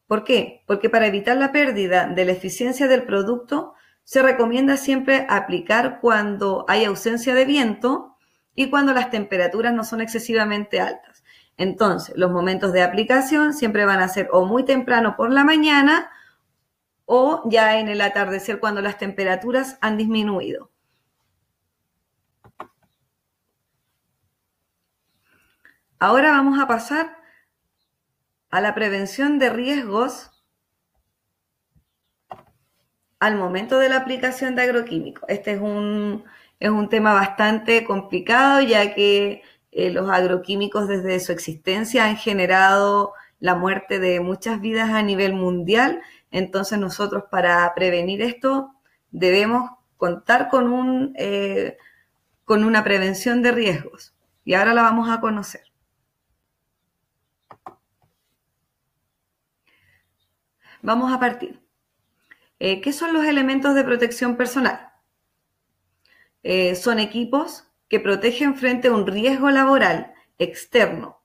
¿Por 0.06 0.26
qué? 0.26 0.66
Porque 0.68 0.90
para 0.90 1.08
evitar 1.08 1.38
la 1.38 1.54
pérdida 1.54 2.08
de 2.08 2.26
la 2.26 2.34
eficiencia 2.34 2.90
del 2.90 3.04
producto, 3.04 3.74
se 4.04 4.22
recomienda 4.22 4.76
siempre 4.76 5.26
aplicar 5.30 6.02
cuando 6.02 6.66
hay 6.68 6.84
ausencia 6.84 7.34
de 7.36 7.46
viento 7.46 8.18
y 8.60 8.70
cuando 8.70 8.92
las 8.92 9.10
temperaturas 9.10 9.74
no 9.74 9.86
son 9.86 10.02
excesivamente 10.02 10.82
altas. 10.82 11.24
Entonces, 11.56 12.14
los 12.18 12.30
momentos 12.30 12.74
de 12.74 12.82
aplicación 12.82 13.54
siempre 13.54 13.86
van 13.86 14.02
a 14.02 14.10
ser 14.10 14.28
o 14.34 14.44
muy 14.44 14.66
temprano 14.66 15.16
por 15.16 15.32
la 15.32 15.46
mañana 15.46 16.12
o 17.06 17.42
ya 17.50 17.80
en 17.80 17.88
el 17.88 18.02
atardecer 18.02 18.60
cuando 18.60 18.82
las 18.82 18.98
temperaturas 18.98 19.78
han 19.80 19.96
disminuido. 19.96 20.72
Ahora 25.98 26.32
vamos 26.32 26.60
a 26.60 26.68
pasar 26.68 27.16
a 28.50 28.60
la 28.60 28.76
prevención 28.76 29.40
de 29.40 29.52
riesgos 29.52 30.32
al 33.20 33.38
momento 33.38 33.80
de 33.80 33.88
la 33.88 33.96
aplicación 33.96 34.56
de 34.56 34.64
agroquímicos. 34.64 35.24
Este 35.30 35.54
es 35.54 35.62
un, 35.62 36.26
es 36.60 36.70
un 36.70 36.90
tema 36.90 37.14
bastante 37.14 37.86
complicado 37.86 38.62
ya 38.62 38.94
que 38.94 39.44
eh, 39.72 39.92
los 39.92 40.10
agroquímicos 40.10 40.88
desde 40.88 41.20
su 41.20 41.32
existencia 41.32 42.06
han 42.06 42.18
generado 42.18 43.14
la 43.40 43.56
muerte 43.56 44.00
de 44.00 44.20
muchas 44.20 44.60
vidas 44.60 44.90
a 44.90 45.02
nivel 45.02 45.34
mundial. 45.34 46.02
Entonces 46.32 46.80
nosotros 46.80 47.26
para 47.32 47.74
prevenir 47.76 48.22
esto 48.22 48.74
debemos 49.12 49.72
contar 49.98 50.50
con, 50.50 50.72
un, 50.72 51.14
eh, 51.18 51.78
con 52.46 52.64
una 52.64 52.84
prevención 52.84 53.42
de 53.42 53.52
riesgos. 53.52 54.14
Y 54.44 54.54
ahora 54.56 54.74
la 54.74 54.82
vamos 54.84 55.10
a 55.10 55.22
conocer. 55.22 55.62
Vamos 60.82 61.12
a 61.12 61.20
partir. 61.20 61.62
Eh, 62.60 62.82
¿Qué 62.82 62.94
son 62.94 63.14
los 63.14 63.26
elementos 63.26 63.76
de 63.76 63.84
protección 63.84 64.36
personal? 64.36 64.89
Son 66.76 67.00
equipos 67.00 67.66
que 67.90 68.00
protegen 68.00 68.56
frente 68.56 68.88
a 68.88 68.94
un 68.94 69.06
riesgo 69.06 69.50
laboral 69.50 70.14
externo 70.38 71.22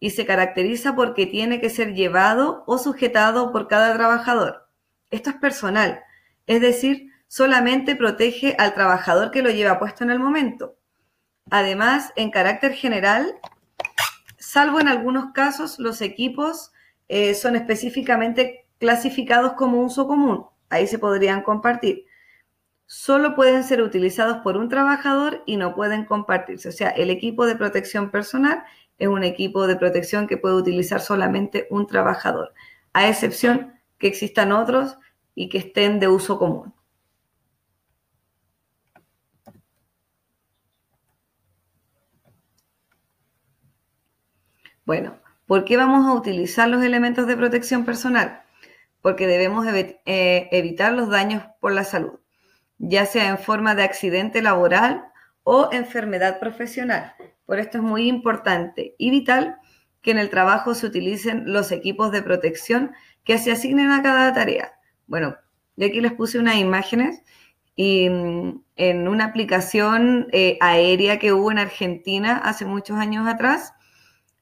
y 0.00 0.10
se 0.10 0.26
caracteriza 0.26 0.94
porque 0.94 1.26
tiene 1.26 1.60
que 1.60 1.70
ser 1.70 1.94
llevado 1.94 2.64
o 2.66 2.78
sujetado 2.78 3.52
por 3.52 3.68
cada 3.68 3.94
trabajador. 3.94 4.68
Esto 5.10 5.30
es 5.30 5.36
personal, 5.36 6.00
es 6.46 6.60
decir, 6.60 7.10
solamente 7.26 7.96
protege 7.96 8.54
al 8.58 8.74
trabajador 8.74 9.30
que 9.30 9.42
lo 9.42 9.50
lleva 9.50 9.78
puesto 9.78 10.04
en 10.04 10.10
el 10.10 10.18
momento. 10.18 10.76
Además, 11.50 12.12
en 12.16 12.30
carácter 12.30 12.72
general, 12.72 13.34
salvo 14.38 14.80
en 14.80 14.88
algunos 14.88 15.32
casos, 15.32 15.78
los 15.78 16.00
equipos 16.00 16.72
eh, 17.08 17.34
son 17.34 17.56
específicamente 17.56 18.66
clasificados 18.78 19.54
como 19.54 19.82
uso 19.82 20.06
común. 20.06 20.46
Ahí 20.68 20.86
se 20.86 20.98
podrían 20.98 21.42
compartir 21.42 22.04
solo 22.88 23.34
pueden 23.34 23.64
ser 23.64 23.82
utilizados 23.82 24.38
por 24.38 24.56
un 24.56 24.70
trabajador 24.70 25.42
y 25.46 25.58
no 25.58 25.74
pueden 25.74 26.06
compartirse. 26.06 26.70
O 26.70 26.72
sea, 26.72 26.88
el 26.88 27.10
equipo 27.10 27.46
de 27.46 27.54
protección 27.54 28.10
personal 28.10 28.64
es 28.98 29.08
un 29.08 29.24
equipo 29.24 29.66
de 29.66 29.76
protección 29.76 30.26
que 30.26 30.38
puede 30.38 30.54
utilizar 30.56 31.00
solamente 31.02 31.68
un 31.70 31.86
trabajador, 31.86 32.54
a 32.94 33.08
excepción 33.08 33.74
que 33.98 34.08
existan 34.08 34.52
otros 34.52 34.96
y 35.34 35.50
que 35.50 35.58
estén 35.58 36.00
de 36.00 36.08
uso 36.08 36.38
común. 36.38 36.72
Bueno, 44.86 45.18
¿por 45.46 45.66
qué 45.66 45.76
vamos 45.76 46.06
a 46.06 46.14
utilizar 46.14 46.68
los 46.68 46.82
elementos 46.82 47.26
de 47.26 47.36
protección 47.36 47.84
personal? 47.84 48.42
Porque 49.02 49.26
debemos 49.26 49.66
eh, 49.66 50.48
evitar 50.52 50.94
los 50.94 51.10
daños 51.10 51.44
por 51.60 51.72
la 51.72 51.84
salud 51.84 52.18
ya 52.78 53.06
sea 53.06 53.28
en 53.28 53.38
forma 53.38 53.74
de 53.74 53.82
accidente 53.82 54.42
laboral 54.42 55.04
o 55.42 55.68
enfermedad 55.72 56.38
profesional. 56.38 57.14
Por 57.46 57.58
esto 57.58 57.78
es 57.78 57.84
muy 57.84 58.08
importante 58.08 58.94
y 58.98 59.10
vital 59.10 59.56
que 60.02 60.10
en 60.10 60.18
el 60.18 60.30
trabajo 60.30 60.74
se 60.74 60.86
utilicen 60.86 61.52
los 61.52 61.72
equipos 61.72 62.12
de 62.12 62.22
protección 62.22 62.92
que 63.24 63.38
se 63.38 63.52
asignen 63.52 63.90
a 63.90 64.02
cada 64.02 64.32
tarea. 64.32 64.72
Bueno, 65.06 65.36
yo 65.76 65.86
aquí 65.86 66.00
les 66.00 66.12
puse 66.12 66.38
unas 66.38 66.56
imágenes 66.56 67.22
y 67.74 68.08
mm, 68.08 68.62
en 68.76 69.08
una 69.08 69.26
aplicación 69.26 70.28
eh, 70.32 70.58
aérea 70.60 71.18
que 71.18 71.32
hubo 71.32 71.50
en 71.50 71.58
Argentina 71.58 72.38
hace 72.38 72.64
muchos 72.64 72.98
años 72.98 73.26
atrás, 73.26 73.74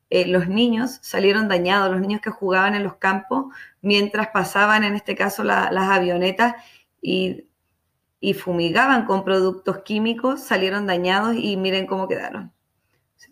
eh, 0.08 0.26
los 0.26 0.48
niños 0.48 0.98
salieron 1.02 1.48
dañados, 1.48 1.90
los 1.90 2.00
niños 2.00 2.20
que 2.20 2.30
jugaban 2.30 2.74
en 2.74 2.84
los 2.84 2.96
campos 2.96 3.46
mientras 3.82 4.28
pasaban, 4.28 4.84
en 4.84 4.94
este 4.94 5.16
caso, 5.16 5.42
las 5.42 5.72
avionetas 5.72 6.54
y, 7.02 7.44
fumigaban 8.34 9.06
con 9.06 9.24
productos 9.24 9.78
químicos, 9.82 10.42
salieron 10.42 10.86
dañados 10.86 11.36
y 11.36 11.56
miren 11.56 11.86
cómo 11.86 12.08
quedaron. 12.08 12.52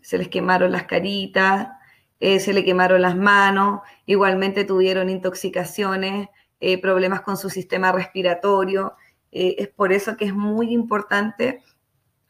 Se 0.03 0.19
les 0.19 0.29
quemaron 0.29 0.73
las 0.73 0.85
caritas, 0.85 1.69
eh, 2.21 2.41
se 2.41 2.53
le 2.53 2.65
quemaron 2.65 3.03
las 3.03 3.17
manos, 3.17 3.81
igualmente 4.07 4.65
tuvieron 4.65 5.11
intoxicaciones, 5.11 6.29
eh, 6.61 6.81
problemas 6.81 7.23
con 7.23 7.37
su 7.37 7.51
sistema 7.51 7.93
respiratorio. 7.93 8.97
es 9.37 9.69
por 9.69 9.93
eso 9.93 10.17
que 10.17 10.27
es 10.27 10.35
muy 10.35 10.73
importante 10.73 11.61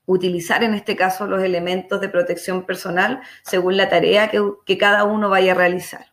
utilizar 0.06 0.62
en 0.62 0.74
este 0.74 0.96
caso 0.96 1.26
los 1.26 1.42
elementos 1.42 2.00
de 2.00 2.08
protección 2.08 2.64
personal 2.66 3.22
según 3.42 3.76
la 3.76 3.88
tarea 3.88 4.30
que, 4.30 4.78
cada 4.78 5.04
uno 5.04 5.28
vaya 5.30 5.52
a 5.52 5.54
realizar. 5.54 6.12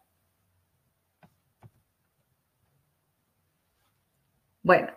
Bueno, 4.63 4.89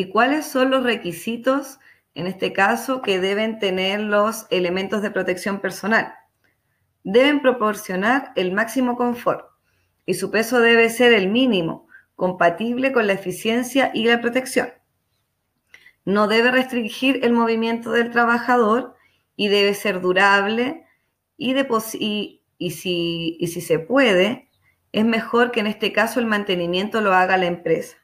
¿y 0.00 0.10
cuáles 0.10 0.46
son 0.46 0.70
los 0.70 0.82
requisitos, 0.82 1.78
en 2.14 2.26
este 2.26 2.52
caso, 2.52 3.02
que 3.02 3.20
deben 3.20 3.58
tener 3.58 4.00
los 4.00 4.46
elementos 4.50 5.02
de 5.02 5.10
protección 5.10 5.60
personal? 5.60 6.14
Deben 7.04 7.40
proporcionar 7.40 8.32
el 8.36 8.52
máximo 8.52 8.96
confort 8.96 9.46
y 10.06 10.14
su 10.14 10.30
peso 10.30 10.60
debe 10.60 10.90
ser 10.90 11.12
el 11.12 11.28
mínimo, 11.28 11.86
compatible 12.16 12.92
con 12.92 13.06
la 13.06 13.14
eficiencia 13.14 13.90
y 13.94 14.04
la 14.04 14.20
protección 14.20 14.70
no 16.04 16.28
debe 16.28 16.50
restringir 16.50 17.24
el 17.24 17.32
movimiento 17.32 17.92
del 17.92 18.10
trabajador 18.10 18.94
y 19.36 19.48
debe 19.48 19.74
ser 19.74 20.00
durable 20.00 20.84
y, 21.36 21.54
si 22.70 23.46
se 23.46 23.78
puede, 23.78 24.50
es 24.92 25.04
mejor 25.04 25.50
que 25.50 25.60
en 25.60 25.66
este 25.66 25.92
caso 25.92 26.20
el 26.20 26.26
mantenimiento 26.26 27.00
lo 27.00 27.14
haga 27.14 27.36
la 27.36 27.46
empresa. 27.46 27.96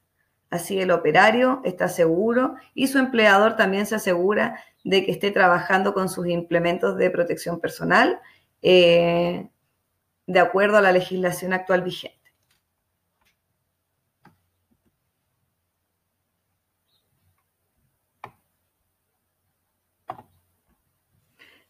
Así 0.51 0.81
el 0.81 0.91
operario 0.93 1.61
está 1.65 1.89
seguro 1.89 2.55
y 2.75 2.87
su 2.89 2.99
empleador 2.99 3.57
también 3.57 3.87
se 3.87 3.97
asegura 3.97 4.63
de 4.85 5.05
que 5.05 5.13
esté 5.13 5.31
trabajando 5.33 5.93
con 5.93 6.09
sus 6.09 6.29
implementos 6.29 6.97
de 6.97 7.11
protección 7.11 7.61
personal 7.61 8.21
eh, 8.63 9.49
de 10.27 10.41
acuerdo 10.41 10.77
a 10.77 10.81
la 10.81 10.93
legislación 10.93 11.53
actual 11.53 11.83
vigente. 11.83 12.17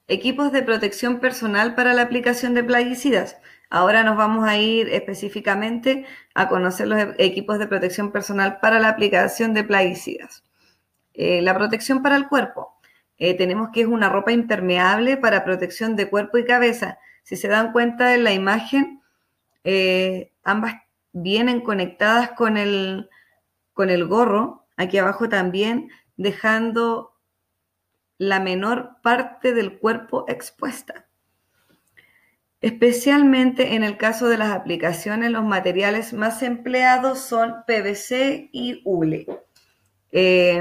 Equipos 0.08 0.52
de 0.52 0.62
protección 0.62 1.18
personal 1.18 1.74
para 1.74 1.92
la 1.92 2.02
aplicación 2.02 2.54
de 2.54 2.62
plaguicidas. 2.62 3.38
Ahora 3.68 4.04
nos 4.04 4.16
vamos 4.16 4.48
a 4.48 4.56
ir 4.56 4.88
específicamente 4.88 6.06
a 6.34 6.48
conocer 6.48 6.86
los 6.86 7.02
equipos 7.18 7.58
de 7.58 7.66
protección 7.66 8.12
personal 8.12 8.60
para 8.60 8.78
la 8.78 8.88
aplicación 8.88 9.54
de 9.54 9.64
plaguicidas. 9.64 10.44
Eh, 11.14 11.42
la 11.42 11.54
protección 11.54 12.02
para 12.02 12.16
el 12.16 12.28
cuerpo. 12.28 12.76
Eh, 13.18 13.34
tenemos 13.34 13.70
que 13.72 13.80
es 13.80 13.86
una 13.86 14.08
ropa 14.08 14.32
impermeable 14.32 15.16
para 15.16 15.44
protección 15.44 15.96
de 15.96 16.10
cuerpo 16.10 16.38
y 16.38 16.44
cabeza. 16.44 16.98
Si 17.22 17.36
se 17.36 17.48
dan 17.48 17.72
cuenta 17.72 18.14
en 18.14 18.24
la 18.24 18.32
imagen, 18.32 19.02
eh, 19.64 20.32
ambas 20.44 20.74
vienen 21.12 21.62
conectadas 21.62 22.32
con 22.32 22.56
el, 22.56 23.08
con 23.72 23.90
el 23.90 24.06
gorro, 24.06 24.66
aquí 24.76 24.98
abajo 24.98 25.28
también, 25.28 25.90
dejando 26.16 27.16
la 28.18 28.38
menor 28.38 29.00
parte 29.02 29.54
del 29.54 29.78
cuerpo 29.78 30.24
expuesta. 30.28 31.05
Especialmente 32.66 33.76
en 33.76 33.84
el 33.84 33.96
caso 33.96 34.28
de 34.28 34.38
las 34.38 34.50
aplicaciones, 34.50 35.30
los 35.30 35.44
materiales 35.44 36.12
más 36.12 36.42
empleados 36.42 37.20
son 37.20 37.62
PVC 37.64 38.48
y 38.50 38.82
hule. 38.84 39.24
Eh, 40.10 40.60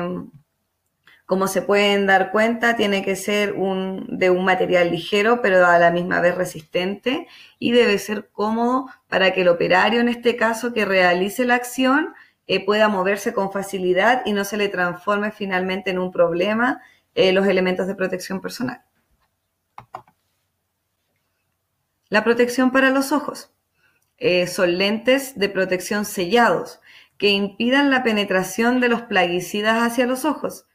como 1.26 1.48
se 1.48 1.64
pueden 1.64 2.06
dar 2.06 2.30
cuenta, 2.30 2.76
tiene 2.76 3.04
que 3.04 3.16
ser 3.16 3.54
un, 3.54 4.06
de 4.08 4.30
un 4.30 4.46
material 4.46 4.92
ligero, 4.92 5.42
pero 5.42 5.66
a 5.66 5.80
la 5.80 5.90
misma 5.90 6.22
vez 6.22 6.36
resistente 6.36 7.26
y 7.58 7.72
debe 7.72 7.98
ser 7.98 8.30
cómodo 8.32 8.86
para 9.08 9.34
que 9.34 9.42
el 9.42 9.48
operario, 9.48 10.00
en 10.00 10.08
este 10.08 10.36
caso, 10.36 10.74
que 10.74 10.86
realice 10.86 11.44
la 11.44 11.56
acción, 11.56 12.14
eh, 12.46 12.64
pueda 12.64 12.88
moverse 12.88 13.34
con 13.34 13.52
facilidad 13.52 14.22
y 14.28 14.34
no 14.34 14.44
se 14.44 14.58
le 14.58 14.70
transforme 14.70 15.32
finalmente 15.32 15.90
en 15.90 15.98
un 15.98 16.12
problema 16.12 16.84
eh, 17.16 17.34
los 17.34 17.48
elementos 17.48 17.88
de 17.88 17.96
protección 17.96 18.42
personal. 18.42 18.84
La 22.10 22.24
protección 22.24 22.72
para 22.72 22.92
los 22.92 23.12
ojos. 23.12 23.52
Eh, 24.18 24.48
son 24.48 24.78
lentes 24.78 25.38
de 25.38 25.50
protección 25.50 26.06
sellados 26.06 26.80
que 27.18 27.30
impidan 27.30 27.90
la 27.90 28.04
penetración 28.04 28.80
de 28.80 28.90
los 28.90 29.04
plaguicidas 29.04 29.82
hacia 29.82 30.06
los 30.06 30.26
ojos. 30.26 30.66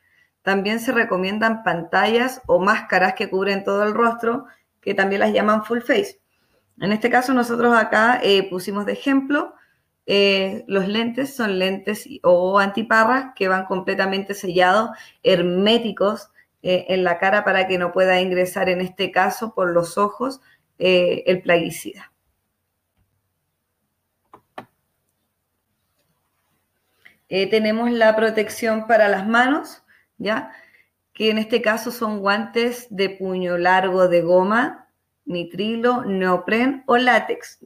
También 0.43 0.81
se 0.81 0.93
recomiendan 0.93 1.63
pantallas 1.63 2.43
o 2.47 2.59
máscaras 2.61 3.15
que 3.15 3.31
cubren 3.31 3.65
todo 3.65 3.85
el 3.85 3.95
rostro, 3.95 4.47
que 4.81 4.95
también 4.95 5.21
las 5.21 5.33
llaman 5.33 5.65
full 5.65 5.81
face. 5.81 6.21
En 6.81 6.93
este 6.93 7.11
caso 7.11 7.35
nosotros 7.35 7.77
acá 7.77 8.21
eh, 8.23 8.49
pusimos 8.49 8.87
de 8.87 8.93
ejemplo, 8.93 9.55
los 10.67 10.89
lentes 10.89 11.37
son 11.37 11.61
lentes 11.61 12.09
o 12.25 12.59
antiparras 12.59 13.33
que 13.37 13.47
van 13.47 13.67
completamente 13.67 14.35
sellados, 14.35 14.91
herméticos, 15.23 16.31
eh, 16.63 16.87
en 16.89 17.05
la 17.05 17.19
cara 17.19 17.43
para 17.43 17.67
que 17.67 17.79
no 17.79 17.91
pueda 17.91 18.21
ingresar, 18.21 18.69
en 18.69 18.83
este 18.83 19.11
caso, 19.11 19.55
por 19.55 19.71
los 19.71 19.97
ojos, 19.97 20.41
eh, 20.81 21.25
el 21.27 21.43
plaguicida. 21.43 22.11
Eh, 27.29 27.49
tenemos 27.49 27.91
la 27.93 28.17
protección 28.17 28.87
para 28.87 29.09
las 29.09 29.29
manos, 29.29 29.83
¿ya? 30.17 30.53
Que 31.13 31.31
en 31.31 31.39
este 31.39 31.61
caso 31.61 31.91
son 31.93 32.21
guantes 32.21 32.87
de 32.91 33.11
puño 33.11 33.59
largo 33.59 34.09
de 34.09 34.23
goma, 34.23 34.89
nitrilo, 35.27 36.05
neopren 36.07 36.83
o 36.87 36.97
látex. 36.97 37.59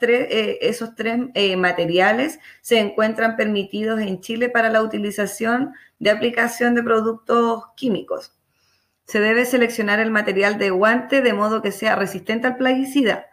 Tres, 0.00 0.26
esos 0.62 0.94
tres 0.96 1.18
materiales 1.58 2.40
se 2.62 2.80
encuentran 2.80 3.36
permitidos 3.36 4.00
en 4.00 4.20
Chile 4.20 4.48
para 4.48 4.70
la 4.70 4.82
utilización 4.82 5.74
de 5.98 6.10
aplicación 6.10 6.74
de 6.74 6.82
productos 6.82 7.64
químicos. 7.76 8.32
Se 9.04 9.20
debe 9.20 9.44
seleccionar 9.44 10.00
el 10.00 10.10
material 10.10 10.58
de 10.58 10.70
guante 10.70 11.20
de 11.20 11.32
modo 11.32 11.62
que 11.62 11.72
sea 11.72 11.96
resistente 11.96 12.46
al 12.46 12.56
plaguicida 12.56 13.26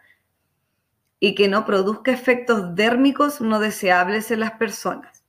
y 1.18 1.34
que 1.34 1.48
no 1.48 1.64
produzca 1.64 2.12
efectos 2.12 2.74
dérmicos 2.74 3.40
no 3.40 3.60
deseables 3.60 4.30
en 4.30 4.40
las 4.40 4.52
personas. 4.52 5.22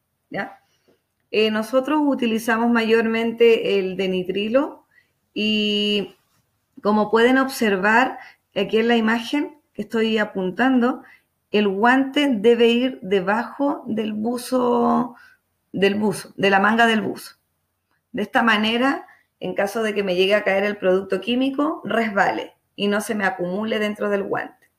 Eh, 1.32 1.50
nosotros 1.50 2.02
utilizamos 2.06 2.70
mayormente 2.70 3.80
el 3.80 3.98
de 3.98 4.08
nitrilo 4.08 4.86
y 5.34 6.16
como 6.84 7.10
pueden 7.10 7.38
observar 7.38 8.20
aquí 8.56 8.78
en 8.78 8.88
la 8.88 8.98
imagen 8.98 9.58
que 9.74 9.84
estoy 9.84 10.18
apuntando, 10.18 11.04
el 11.50 11.68
guante 11.68 12.28
debe 12.30 12.68
ir 12.68 13.00
debajo 13.02 13.84
del 13.88 14.14
buzo, 14.14 15.16
del 15.72 15.96
buzo, 15.96 16.34
de 16.36 16.50
la 16.50 16.60
manga 16.60 16.86
del 16.86 17.02
buzo. 17.02 17.36
De 18.12 18.22
esta 18.22 18.44
manera 18.44 19.08
en 19.44 19.56
caso 19.56 19.84
de 19.84 19.94
que 19.94 20.04
me 20.04 20.16
llegue 20.16 20.36
a 20.36 20.46
caer 20.46 20.64
el 20.64 20.78
producto 20.78 21.20
químico, 21.20 21.82
resbale 21.84 22.54
y 22.78 22.88
no 22.88 23.02
se 23.02 23.14
me 23.14 23.26
acumule 23.26 23.78
dentro 23.78 24.10
del 24.10 24.24
guante. 24.24 24.70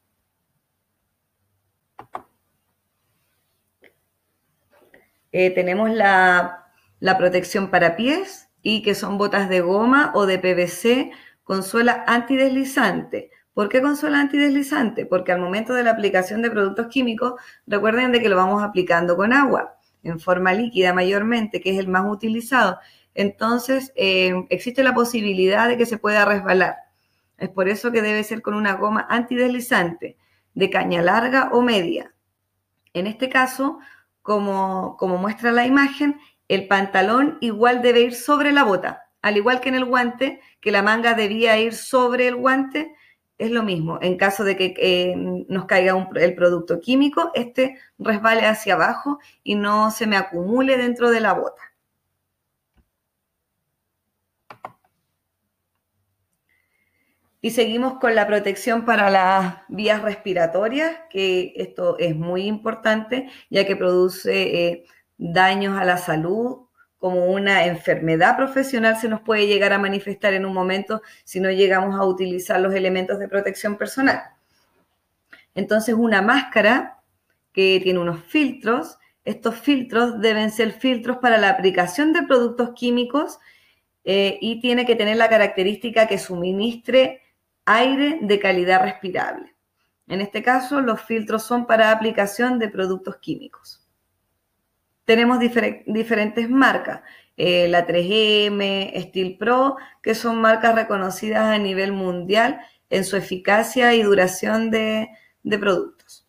Eh, 5.33 5.50
tenemos 5.50 5.90
la, 5.90 6.70
la 6.98 7.18
protección 7.18 7.70
para 7.70 7.94
pies 7.94 8.48
y 8.62 8.81
que 8.81 8.94
son 8.94 9.18
botas 9.18 9.50
de 9.50 9.61
goma 9.61 10.12
o 10.14 10.24
de 10.24 10.38
PVC 10.38 11.11
con 11.42 11.62
suela 11.62 12.03
antideslizante. 12.07 13.31
¿Por 13.53 13.68
qué 13.68 13.83
con 13.83 13.98
suela 13.98 14.18
antideslizante? 14.18 15.05
Porque 15.05 15.33
al 15.33 15.42
momento 15.42 15.74
de 15.74 15.83
la 15.83 15.90
aplicación 15.90 16.40
de 16.40 16.50
productos 16.50 16.87
químicos, 16.87 17.35
recuerden 17.66 18.12
de 18.12 18.22
que 18.22 18.31
lo 18.31 18.37
vamos 18.37 18.62
aplicando 18.62 19.14
con 19.14 19.35
agua, 19.35 19.77
en 20.03 20.18
forma 20.20 20.55
líquida 20.55 20.94
mayormente, 20.94 21.61
que 21.61 21.72
es 21.72 21.79
el 21.79 21.88
más 21.88 22.07
utilizado 22.11 22.79
entonces 23.14 23.92
eh, 23.96 24.35
existe 24.50 24.83
la 24.83 24.94
posibilidad 24.94 25.68
de 25.68 25.77
que 25.77 25.87
se 25.87 25.98
pueda 25.98 26.24
resbalar. 26.24 26.77
Es 27.38 27.48
por 27.48 27.68
eso 27.68 27.92
que 27.92 28.03
debe 28.03 28.24
ser 28.24 28.42
con 28.42 28.55
una 28.55 28.74
goma 28.74 29.07
antideslizante, 29.09 30.16
de 30.55 30.70
caña 30.70 31.03
larga 31.03 31.50
o 31.53 31.62
media. 31.62 32.14
En 32.92 33.07
este 33.07 33.29
caso, 33.29 33.79
como, 34.22 34.96
como 34.98 35.18
muestra 35.18 35.53
la 35.53 35.66
imagen, 35.66 36.20
el 36.48 36.68
pantalón 36.68 37.38
igual 37.40 37.83
debe 37.83 38.00
ir 38.00 38.14
sobre 38.14 38.53
la 38.53 38.64
bota, 38.64 39.05
al 39.22 39.37
igual 39.37 39.61
que 39.61 39.68
en 39.68 39.74
el 39.74 39.85
guante, 39.85 40.40
que 40.61 40.70
la 40.70 40.83
manga 40.83 41.14
debía 41.14 41.59
ir 41.59 41.74
sobre 41.74 42.29
el 42.29 42.37
guante, 42.37 42.94
es 43.38 43.50
lo 43.50 43.62
mismo. 43.62 43.98
En 44.00 44.16
caso 44.16 44.44
de 44.44 44.57
que 44.57 44.74
eh, 44.79 45.14
nos 45.16 45.66
caiga 45.66 46.09
el 46.14 46.35
producto 46.35 46.81
químico, 46.81 47.33
este 47.35 47.79
resbale 47.98 48.46
hacia 48.46 48.74
abajo 48.74 49.18
y 49.42 49.57
no 49.57 49.90
se 49.90 50.07
me 50.07 50.16
acumule 50.16 50.77
dentro 50.77 51.11
de 51.11 51.20
la 51.20 51.33
bota. 51.33 51.74
Y 57.44 57.50
seguimos 57.50 57.98
con 57.98 58.14
la 58.14 58.26
protección 58.26 58.87
para 58.87 59.11
las 59.11 59.57
vías 59.68 60.00
respiratorias, 60.00 60.96
que 61.11 61.52
esto 61.57 61.98
es 61.98 62.16
muy 62.16 62.46
importante, 62.46 63.28
ya 63.50 63.66
que 63.66 63.76
produce 63.76 64.33
eh, 64.33 64.85
daños 65.18 65.76
a 65.76 65.85
la 65.85 65.98
salud, 65.98 66.61
como 66.96 67.26
una 67.26 67.66
enfermedad 67.66 68.38
profesional 68.38 68.96
se 68.96 69.11
nos 69.11 69.20
puede 69.20 69.46
llegar 69.46 69.74
a 69.74 69.78
manifestar 69.78 70.33
en 70.33 70.46
un 70.46 70.54
momento 70.54 71.02
si 71.24 71.38
no 71.38 71.50
llegamos 71.50 71.94
a 72.00 72.07
utilizar 72.07 72.59
los 72.62 72.72
elementos 72.72 73.18
de 73.18 73.28
protección 73.28 73.76
personal. 73.76 74.22
Entonces, 75.54 75.94
una 75.94 76.22
máscara 76.22 77.02
que 77.52 77.78
tiene 77.83 77.98
unos 77.98 78.24
filtros, 78.24 78.96
estos 79.26 79.57
filtros 79.57 80.18
deben 80.18 80.50
ser 80.50 80.72
filtros 80.72 81.18
para 81.18 81.37
la 81.37 81.50
aplicación 81.50 82.14
de 82.14 82.22
productos 82.22 82.70
químicos 82.74 83.38
eh, 84.04 84.38
y 84.40 84.62
tiene 84.62 84.87
que 84.87 84.96
tener 84.96 85.18
la 85.18 85.28
característica 85.28 86.07
que 86.07 86.16
suministre 86.16 87.20
aire 87.64 88.18
de 88.22 88.38
calidad 88.38 88.83
respirable. 88.83 89.55
En 90.07 90.20
este 90.20 90.42
caso, 90.42 90.81
los 90.81 91.00
filtros 91.00 91.44
son 91.44 91.66
para 91.66 91.90
aplicación 91.90 92.59
de 92.59 92.68
productos 92.68 93.16
químicos. 93.16 93.83
Tenemos 95.05 95.38
diferentes 95.38 96.48
marcas, 96.48 97.03
eh, 97.37 97.68
la 97.68 97.87
3M, 97.87 98.92
Steel 99.09 99.37
Pro, 99.37 99.77
que 100.03 100.14
son 100.14 100.40
marcas 100.40 100.74
reconocidas 100.74 101.44
a 101.44 101.59
nivel 101.59 101.92
mundial 101.92 102.61
en 102.90 103.05
su 103.05 103.16
eficacia 103.16 103.94
y 103.94 104.03
duración 104.03 104.70
de, 104.70 105.09
productos. 105.61 106.27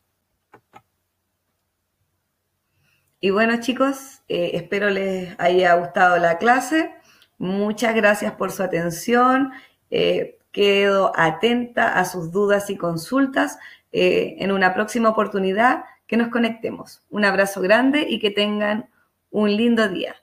Y 3.19 3.30
bueno 3.30 3.60
chicos, 3.60 4.21
eh, 4.28 4.52
espero 4.54 4.89
les 4.89 5.39
haya 5.39 5.74
gustado 5.76 6.17
la 6.17 6.38
clase. 6.38 6.93
Muchas 7.38 7.95
gracias 7.95 8.34
por 8.34 8.52
su 8.52 8.62
atención. 8.62 9.52
Eh, 9.89 10.35
Quedo 10.56 11.12
atenta 11.18 12.00
a 12.00 12.06
sus 12.06 12.32
dudas 12.32 12.70
y 12.70 12.78
consultas 12.78 13.60
eh, 13.91 14.38
en 14.39 14.54
una 14.54 14.74
próxima 14.74 15.10
oportunidad 15.10 15.84
que 16.08 16.15
nos 16.15 16.30
conectemos. 16.30 17.02
Un 17.10 17.26
abrazo 17.26 17.60
grande 17.60 18.08
y 18.08 18.20
que 18.20 18.32
tengan 18.32 18.89
un 19.32 19.54
lindo 19.54 19.89
día. 19.89 20.15